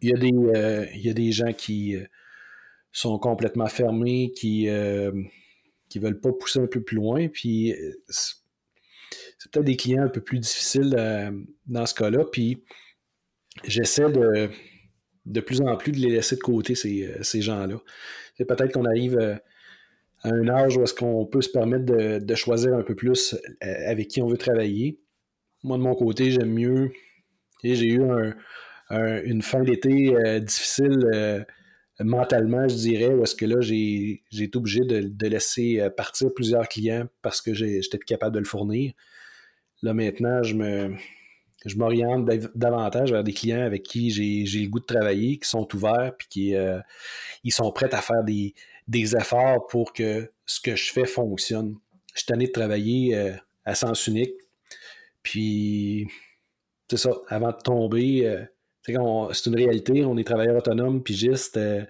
Il 0.01 0.09
y 0.09 0.13
a 0.13 0.17
des, 0.17 0.31
euh, 0.55 0.85
il 0.93 1.05
y 1.05 1.13
des 1.13 1.31
gens 1.31 1.53
qui 1.53 1.95
euh, 1.95 2.05
sont 2.91 3.17
complètement 3.17 3.67
fermés, 3.67 4.31
qui 4.35 4.65
ne 4.67 5.99
veulent 5.99 6.21
pas 6.21 6.31
pousser 6.31 6.59
un 6.59 6.67
peu 6.67 6.83
plus 6.83 6.97
loin. 6.97 7.27
Puis 7.27 7.73
c'est 9.43 9.51
peut-être 9.51 9.65
des 9.65 9.75
clients 9.75 10.03
un 10.03 10.09
peu 10.09 10.21
plus 10.21 10.39
difficiles 10.39 10.95
dans 11.67 11.85
ce 11.85 11.93
cas-là. 11.95 12.23
Puis 12.31 12.63
j'essaie 13.65 14.09
de 14.09 14.49
de 15.25 15.39
plus 15.39 15.61
en 15.61 15.75
plus 15.77 15.91
de 15.91 15.99
les 15.99 16.09
laisser 16.09 16.35
de 16.35 16.41
côté, 16.41 16.75
ces, 16.75 17.09
ces 17.21 17.41
gens-là. 17.41 17.77
C'est 18.37 18.45
peut-être 18.45 18.73
qu'on 18.73 18.85
arrive 18.85 19.39
un 20.23 20.47
âge 20.47 20.77
où 20.77 20.83
est-ce 20.83 20.93
qu'on 20.93 21.25
peut 21.25 21.41
se 21.41 21.49
permettre 21.49 21.85
de, 21.85 22.35
choisir 22.35 22.73
un 22.73 22.83
peu 22.83 22.95
plus 22.95 23.37
avec 23.61 24.09
qui 24.09 24.21
on 24.21 24.27
veut 24.27 24.37
travailler. 24.37 24.99
Moi, 25.63 25.77
de 25.77 25.83
mon 25.83 25.95
côté, 25.95 26.31
j'aime 26.31 26.53
mieux. 26.53 26.91
J'ai 27.63 27.87
eu 27.87 28.01
une 28.89 29.41
fin 29.41 29.61
d'été 29.61 30.13
difficile 30.41 31.45
mentalement, 31.99 32.67
je 32.67 32.75
dirais, 32.75 33.13
où 33.13 33.23
est-ce 33.23 33.35
que 33.35 33.45
là, 33.45 33.61
j'ai 33.61 34.23
été 34.31 34.57
obligé 34.57 34.81
de, 34.81 35.27
laisser 35.27 35.79
euh, 35.79 35.89
partir 35.89 36.33
plusieurs 36.33 36.67
clients 36.67 37.07
parce 37.21 37.41
que 37.41 37.53
j'étais 37.53 37.97
capable 37.99 38.33
de 38.33 38.39
le 38.39 38.45
fournir. 38.45 38.93
Là, 39.83 39.93
maintenant, 39.93 40.41
je 40.41 40.55
me 40.55 40.95
je 41.65 41.77
m'oriente 41.77 42.25
davantage 42.55 43.11
vers 43.11 43.23
des 43.23 43.31
clients 43.31 43.63
avec 43.63 43.83
qui 43.83 44.09
j'ai 44.09 44.63
le 44.63 44.69
goût 44.69 44.81
de 44.81 44.85
travailler, 44.85 45.37
qui 45.37 45.47
sont 45.47 45.67
ouverts, 45.73 46.13
puis 46.17 46.27
qui 46.27 46.55
euh, 46.55 46.79
ils 47.43 47.53
sont 47.53 47.71
prêts 47.71 47.93
à 47.93 48.01
faire 48.01 48.23
des, 48.23 48.53
efforts 49.15 49.67
pour 49.67 49.93
que 49.93 50.29
ce 50.45 50.59
que 50.59 50.75
je 50.75 50.91
fais 50.91 51.05
fonctionne. 51.05 51.77
Je 52.13 52.19
suis 52.19 52.25
tanné 52.25 52.47
de 52.47 52.51
travailler 52.51 53.15
euh, 53.15 53.33
à 53.63 53.75
sens 53.75 54.07
unique. 54.07 54.33
Puis, 55.21 56.07
c'est 56.89 56.97
ça, 56.97 57.11
avant 57.29 57.51
de 57.51 57.61
tomber, 57.63 58.45
c'est 58.85 59.45
une 59.45 59.55
réalité, 59.55 60.03
on 60.03 60.17
est 60.17 60.23
travailleur 60.25 60.57
autonome, 60.57 61.01
pigiste. 61.01 61.57
Euh, 61.57 61.85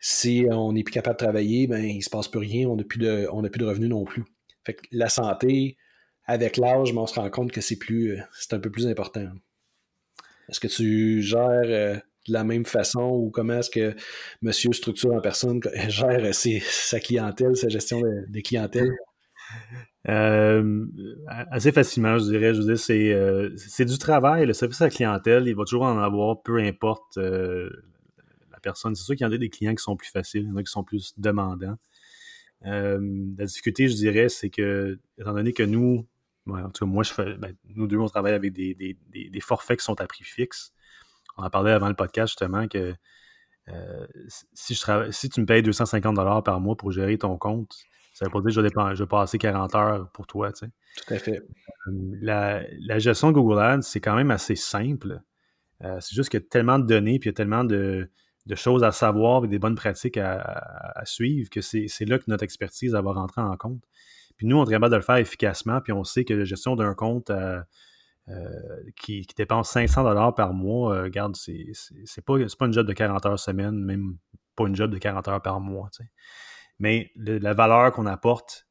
si 0.00 0.46
on 0.50 0.72
n'est 0.72 0.82
plus 0.82 0.92
capable 0.92 1.16
de 1.16 1.24
travailler, 1.24 1.66
ben, 1.66 1.84
il 1.84 1.98
ne 1.98 2.02
se 2.02 2.10
passe 2.10 2.26
plus 2.26 2.40
rien, 2.40 2.68
on 2.68 2.76
n'a 2.76 2.84
plus, 2.84 2.98
de, 2.98 3.48
plus 3.48 3.60
de 3.60 3.66
revenus 3.66 3.90
non 3.90 4.04
plus. 4.04 4.24
Fait 4.64 4.74
que 4.74 4.82
la 4.92 5.08
santé, 5.08 5.76
avec 6.30 6.56
l'âge, 6.56 6.92
on 6.94 7.06
se 7.06 7.18
rend 7.18 7.30
compte 7.30 7.52
que 7.52 7.60
c'est 7.60 7.78
plus 7.78 8.12
euh, 8.12 8.22
c'est 8.32 8.54
un 8.54 8.60
peu 8.60 8.70
plus 8.70 8.86
important. 8.86 9.26
Est-ce 10.48 10.60
que 10.60 10.68
tu 10.68 11.22
gères 11.22 11.62
euh, 11.64 11.94
de 12.28 12.32
la 12.32 12.44
même 12.44 12.64
façon 12.64 13.02
ou 13.02 13.30
comment 13.30 13.58
est-ce 13.58 13.70
que 13.70 13.94
monsieur 14.42 14.72
structure 14.72 15.12
en 15.12 15.20
personne 15.20 15.60
gère 15.88 16.34
sa 16.34 17.00
clientèle, 17.00 17.56
sa 17.56 17.68
gestion 17.68 18.02
des 18.28 18.42
clientèles? 18.42 18.90
Euh, 20.08 20.86
assez 21.50 21.72
facilement, 21.72 22.18
je 22.18 22.24
dirais. 22.24 22.54
Je 22.54 22.62
veux 22.62 22.74
dire, 22.74 23.16
euh, 23.16 23.50
c'est, 23.56 23.84
du 23.84 23.98
travail. 23.98 24.46
Le 24.46 24.52
service 24.52 24.80
à 24.80 24.84
la 24.84 24.90
clientèle, 24.90 25.46
il 25.46 25.54
va 25.54 25.64
toujours 25.64 25.84
en 25.84 25.98
avoir, 25.98 26.42
peu 26.42 26.58
importe 26.58 27.18
euh, 27.18 27.70
la 28.50 28.58
personne. 28.60 28.94
C'est 28.94 29.04
sûr 29.04 29.14
qu'il 29.14 29.26
y 29.26 29.28
en 29.28 29.32
a 29.32 29.38
des 29.38 29.50
clients 29.50 29.74
qui 29.74 29.82
sont 29.82 29.96
plus 29.96 30.10
faciles, 30.10 30.42
il 30.42 30.48
y 30.48 30.52
en 30.52 30.56
a 30.56 30.62
qui 30.62 30.70
sont 30.70 30.84
plus 30.84 31.14
demandants. 31.18 31.76
la 32.62 33.44
difficulté, 33.44 33.88
je 33.88 33.94
dirais, 33.94 34.28
c'est 34.28 34.50
que, 34.50 34.98
étant 35.18 35.34
donné 35.34 35.52
que 35.52 35.62
nous, 35.62 36.06
en 36.54 36.70
tout 36.70 36.84
cas, 36.84 36.90
moi, 36.90 37.02
je 37.02 37.12
fais, 37.12 37.34
ben, 37.34 37.54
nous 37.74 37.86
deux, 37.86 37.98
on 37.98 38.06
travaille 38.06 38.34
avec 38.34 38.52
des, 38.52 39.40
forfaits 39.40 39.78
qui 39.78 39.84
sont 39.84 40.00
à 40.00 40.06
prix 40.06 40.24
fixe. 40.24 40.72
On 41.36 41.44
en 41.44 41.50
parlait 41.50 41.72
avant 41.72 41.88
le 41.88 41.94
podcast, 41.94 42.28
justement, 42.32 42.68
que 42.68 42.94
si, 44.52 44.74
je 44.74 45.10
si 45.10 45.28
tu 45.28 45.40
me 45.40 45.46
payes 45.46 45.62
250 45.62 46.16
par 46.44 46.60
mois 46.60 46.76
pour 46.76 46.90
gérer 46.90 47.16
ton 47.18 47.38
compte, 47.38 47.76
ça 48.12 48.26
veut 48.26 48.30
pas 48.30 48.40
dire 48.40 48.62
que 48.62 48.94
je 48.94 49.02
vais, 49.02 49.06
passer 49.06 49.38
40 49.38 49.74
heures 49.74 50.10
pour 50.10 50.26
toi. 50.26 50.52
Tu 50.52 50.66
sais. 50.66 50.72
Tout 51.06 51.14
à 51.14 51.18
fait. 51.18 51.42
La, 52.20 52.98
gestion 52.98 53.28
de 53.28 53.34
Google 53.34 53.60
Ads, 53.60 53.82
c'est 53.82 54.00
quand 54.00 54.14
même 54.14 54.30
assez 54.30 54.56
simple. 54.56 55.22
Euh, 55.82 55.98
c'est 56.00 56.14
juste 56.14 56.28
qu'il 56.28 56.40
y 56.40 56.42
a 56.42 56.46
tellement 56.46 56.78
de 56.78 56.86
données, 56.86 57.18
puis 57.18 57.28
il 57.28 57.32
y 57.32 57.34
a 57.34 57.36
tellement 57.36 57.64
de, 57.64 58.10
choses 58.54 58.82
à 58.82 58.92
savoir 58.92 59.44
et 59.44 59.48
des 59.48 59.58
bonnes 59.58 59.76
pratiques 59.76 60.18
à, 60.18 61.02
suivre 61.04 61.48
que 61.48 61.60
c'est 61.60 62.04
là 62.04 62.18
que 62.18 62.24
notre 62.28 62.44
expertise 62.44 62.92
va 62.92 63.00
rentrer 63.00 63.40
en 63.40 63.56
compte. 63.56 63.82
Puis 64.40 64.46
nous, 64.46 64.56
on 64.56 64.64
est 64.64 64.70
capable 64.70 64.92
de 64.92 64.96
le 64.96 65.02
faire 65.02 65.16
efficacement, 65.16 65.82
puis 65.82 65.92
on 65.92 66.02
sait 66.02 66.24
que 66.24 66.32
la 66.32 66.44
gestion 66.44 66.74
d'un 66.74 66.94
compte 66.94 67.28
euh, 67.28 67.60
euh, 68.28 68.48
qui, 68.98 69.26
dépense 69.36 69.68
500 69.68 70.02
dollars 70.02 70.34
par 70.34 70.54
mois, 70.54 71.02
regarde, 71.02 71.36
c'est 71.36 72.24
pas, 72.24 72.38
pas 72.58 72.64
une 72.64 72.72
job 72.72 72.86
de 72.86 72.92
40 72.94 73.26
heures 73.26 73.38
semaine, 73.38 73.84
même 73.84 74.16
pas 74.56 74.66
une 74.66 74.74
job 74.74 74.90
de 74.90 74.96
40 74.96 75.28
heures 75.28 75.42
par 75.42 75.60
mois. 75.60 75.90
Mais 76.78 77.12
la 77.16 77.52
valeur 77.52 77.92
qu'on 77.92 78.06
apporte, 78.06 78.66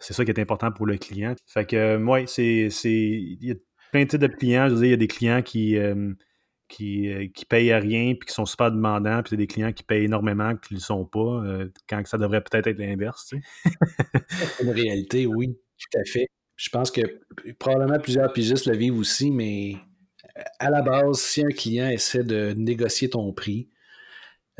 c'est 0.00 0.12
ça 0.12 0.24
qui 0.24 0.32
est 0.32 0.40
important 0.40 0.72
pour 0.72 0.86
le 0.86 0.96
client. 0.96 1.36
Fait 1.46 1.66
que, 1.66 1.98
moi, 1.98 2.26
c'est. 2.26 2.68
Il 2.82 3.46
y 3.46 3.52
a 3.52 3.54
plein 3.92 4.02
de 4.02 4.08
types 4.08 4.18
de 4.18 4.26
clients. 4.26 4.68
Je 4.70 4.74
veux 4.74 4.80
dire, 4.80 4.86
il 4.88 4.90
y 4.90 4.94
a 4.94 4.96
des 4.96 5.06
clients 5.06 5.42
qui. 5.42 5.76
Euh, 5.76 6.14
qui, 6.72 7.08
euh, 7.12 7.28
qui, 7.34 7.44
payent 7.44 7.72
à 7.72 7.78
rien 7.78 8.14
puis 8.14 8.26
qui 8.28 8.34
sont 8.34 8.46
super 8.46 8.70
demandants, 8.72 9.22
puis 9.22 9.36
des 9.36 9.46
clients 9.46 9.72
qui 9.72 9.82
payent 9.82 10.04
énormément 10.04 10.56
qui 10.56 10.74
ne 10.74 10.78
le 10.78 10.82
sont 10.82 11.04
pas, 11.04 11.18
euh, 11.44 11.68
quand 11.88 12.02
ça 12.06 12.16
devrait 12.16 12.42
peut-être 12.42 12.66
être, 12.66 12.78
l'inverse. 12.78 13.26
Tu 13.28 13.42
sais. 13.42 14.62
Une 14.62 14.70
réalité, 14.70 15.26
oui, 15.26 15.58
tout 15.78 15.98
à 15.98 16.04
fait. 16.04 16.28
Je 16.56 16.70
pense 16.70 16.90
que 16.90 17.00
probablement 17.58 17.98
plusieurs 17.98 18.32
pigistes 18.32 18.66
le 18.66 18.76
vivent 18.76 18.98
aussi, 18.98 19.30
mais 19.30 19.76
à 20.58 20.70
la 20.70 20.80
base, 20.80 21.20
si 21.20 21.44
un 21.44 21.50
client 21.50 21.88
essaie 21.88 22.24
de 22.24 22.54
négocier 22.56 23.10
ton 23.10 23.32
prix, 23.32 23.68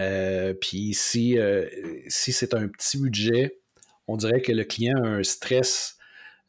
euh, 0.01 0.53
puis 0.55 0.95
si, 0.95 1.39
euh, 1.39 1.67
si 2.09 2.33
c'est 2.33 2.55
un 2.55 2.69
petit 2.69 2.99
budget, 2.99 3.59
on 4.07 4.17
dirait 4.17 4.43
que 4.43 4.53
le 4.53 4.65
client 4.65 5.03
a 5.03 5.09
un 5.09 5.23
stress 5.23 5.97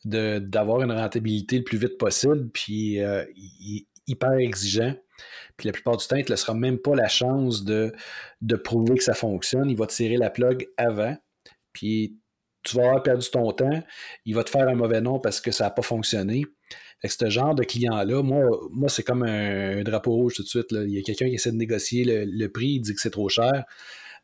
d'avoir 0.06 0.82
une 0.82 0.92
rentabilité 0.92 1.60
le 1.60 1.64
plus 1.64 1.78
vite 1.78 1.98
possible, 1.98 2.50
puis 2.50 3.00
euh, 3.00 3.24
il 3.36 3.86
hyper 4.08 4.34
exigeant. 4.34 4.96
Puis 5.58 5.68
la 5.68 5.74
plupart 5.74 5.98
du 5.98 6.08
temps, 6.08 6.16
il 6.16 6.20
ne 6.20 6.26
te 6.26 6.32
laissera 6.32 6.54
même 6.54 6.80
pas 6.80 6.96
la 6.96 7.08
chance 7.08 7.64
de, 7.64 7.94
prouver 8.64 8.96
que 8.96 9.04
ça 9.04 9.14
fonctionne. 9.14 9.70
Il 9.70 9.78
va 9.78 9.88
tirer 9.88 10.18
la 10.18 10.30
plug 10.30 10.68
avant, 10.78 11.16
puis 11.72 12.18
tu 12.64 12.78
vas 12.78 12.84
avoir 12.84 13.04
perdu 13.04 13.30
ton 13.30 13.52
temps. 13.52 13.84
Il 14.26 14.36
va 14.36 14.44
te 14.44 14.50
faire 14.50 14.68
un 14.68 14.76
mauvais 14.76 15.02
nom 15.02 15.20
parce 15.20 15.42
que 15.42 15.52
ça 15.52 15.66
n'a 15.66 15.70
pas 15.70 15.82
fonctionné. 15.82 16.46
Fait 17.02 17.10
ce 17.10 17.30
genre 17.30 17.54
de 17.54 17.64
client-là, 17.64 18.24
moi, 18.24 18.46
moi 18.72 18.88
c'est 18.88 19.04
comme 19.04 19.24
un, 19.24 19.84
drapeau 19.84 20.12
rouge 20.14 20.36
tout 20.36 20.44
de 20.44 20.48
suite. 20.48 20.68
Il 20.72 20.92
y 20.92 21.00
a 21.00 21.02
quelqu'un 21.02 21.28
qui 21.28 21.36
essaie 21.36 21.52
de 21.52 21.58
négocier 21.58 22.06
le, 22.06 22.48
prix, 22.48 22.76
il 22.76 22.80
dit 22.80 22.96
que 22.96 23.02
c'est 23.02 23.10
trop 23.10 23.30
cher. 23.30 23.66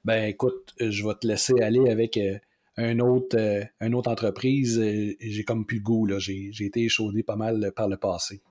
Ben 0.06 0.24
écoute, 0.30 0.74
je 0.80 1.06
vais 1.06 1.13
te 1.20 1.28
laisser 1.28 1.54
aller 1.62 1.89
avec 1.89 2.15
euh, 2.15 2.38
un 2.78 3.00
autre, 3.00 3.38
euh, 3.38 3.65
une 3.82 3.94
autre 3.96 4.10
entreprise. 4.10 4.80
Euh, 4.80 5.13
j'ai 5.20 5.44
comme 5.44 5.65
plus 5.65 5.80
le 5.80 5.84
goût. 5.84 6.08
J'ai, 6.20 6.52
été 6.62 6.84
échaudé 6.84 7.22
pas 7.22 7.36
mal 7.36 7.74
par 7.76 7.89
le 7.89 7.98
passé. 7.98 8.42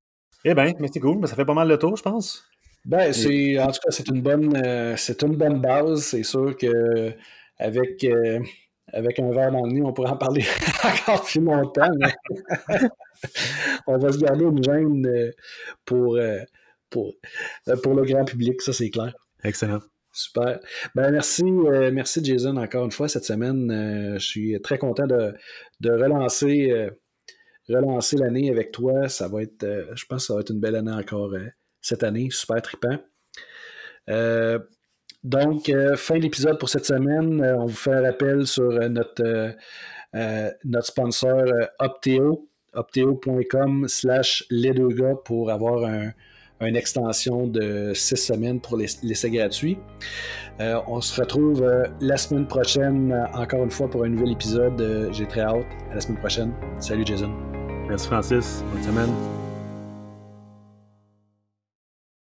Eh 0.44 0.54
bien, 0.54 0.72
mais 0.78 0.88
c'est 0.92 1.00
cool, 1.00 1.18
mais 1.18 1.26
ça 1.26 1.36
fait 1.36 1.44
pas 1.44 1.54
mal 1.54 1.68
le 1.68 1.78
tour, 1.78 1.96
je 1.96 2.02
pense. 2.02 2.44
Ben, 2.84 3.12
c'est, 3.12 3.58
en 3.58 3.66
tout 3.66 3.80
cas, 3.84 3.90
c'est 3.90 4.08
une 4.08 4.22
bonne, 4.22 4.96
c'est 4.96 5.22
une 5.22 5.36
bonne 5.36 5.60
base. 5.60 6.02
C'est 6.02 6.22
sûr 6.22 6.56
que 6.56 7.12
avec 7.58 8.06
avec 8.92 9.18
un 9.18 9.30
verre 9.30 9.52
dans 9.52 9.66
le 9.66 9.72
nez, 9.72 9.82
on 9.82 9.92
pourrait 9.92 10.10
en 10.10 10.16
parler 10.16 10.44
encore 10.84 11.24
plus 11.24 11.40
longtemps, 11.40 11.90
mais 11.98 12.78
on 13.86 13.98
va 13.98 14.12
se 14.12 14.18
garder 14.18 14.44
une 14.44 14.62
gêne 14.62 15.06
euh, 15.06 15.30
pour, 15.84 16.16
euh, 16.16 16.38
pour, 16.90 17.14
euh, 17.68 17.76
pour 17.76 17.94
le 17.94 18.04
grand 18.04 18.24
public, 18.24 18.62
ça 18.62 18.72
c'est 18.72 18.90
clair. 18.90 19.12
Excellent. 19.44 19.80
Super. 20.12 20.58
Ben 20.96 21.12
merci, 21.12 21.44
merci 21.44 22.24
Jason 22.24 22.56
encore 22.56 22.84
une 22.84 22.90
fois 22.90 23.08
cette 23.08 23.24
semaine. 23.24 24.16
je 24.18 24.24
suis 24.24 24.60
très 24.62 24.76
content 24.76 25.06
de, 25.06 25.34
relancer, 25.84 26.90
relancer 27.68 28.16
l'année 28.16 28.50
avec 28.50 28.72
toi. 28.72 29.08
Ça 29.08 29.28
va 29.28 29.42
être, 29.42 29.66
je 29.94 30.04
pense 30.06 30.22
que 30.22 30.26
ça 30.26 30.34
va 30.34 30.40
être 30.40 30.50
une 30.50 30.60
belle 30.60 30.76
année 30.76 30.92
encore 30.92 31.32
cette 31.80 32.02
année. 32.02 32.28
Super 32.30 32.62
trippant. 32.62 32.98
Donc, 35.24 35.68
euh, 35.68 35.96
fin 35.96 36.16
de 36.16 36.22
l'épisode 36.22 36.58
pour 36.58 36.68
cette 36.68 36.84
semaine. 36.84 37.42
Euh, 37.42 37.56
on 37.58 37.66
vous 37.66 37.76
fait 37.76 37.92
un 37.92 38.02
rappel 38.02 38.46
sur 38.46 38.70
euh, 38.70 38.88
notre, 38.88 39.54
notre 40.64 40.86
sponsor 40.86 41.44
Opteo, 41.78 42.48
opteo.com 42.72 43.88
slash 43.88 44.44
les 44.50 44.72
deux 44.72 44.88
gars 44.88 45.16
pour 45.24 45.50
avoir 45.50 45.84
un, 45.84 46.12
une 46.60 46.76
extension 46.76 47.46
de 47.46 47.92
six 47.94 48.16
semaines 48.16 48.60
pour 48.60 48.76
l'essai 48.76 49.30
gratuit. 49.30 49.78
on 50.58 51.00
se 51.00 51.20
retrouve 51.20 51.64
la 52.00 52.16
semaine 52.16 52.46
prochaine, 52.46 53.28
encore 53.34 53.62
une 53.62 53.70
fois, 53.70 53.88
pour 53.88 54.04
un 54.04 54.08
nouvel 54.08 54.32
épisode. 54.32 55.08
J'ai 55.12 55.26
très 55.26 55.42
hâte. 55.42 55.66
À 55.90 55.94
la 55.94 56.00
semaine 56.00 56.18
prochaine. 56.18 56.52
Salut 56.80 57.04
Jason. 57.06 57.30
Merci 57.88 58.06
Francis. 58.08 58.64
Bonne 58.72 58.82
semaine. 58.82 59.37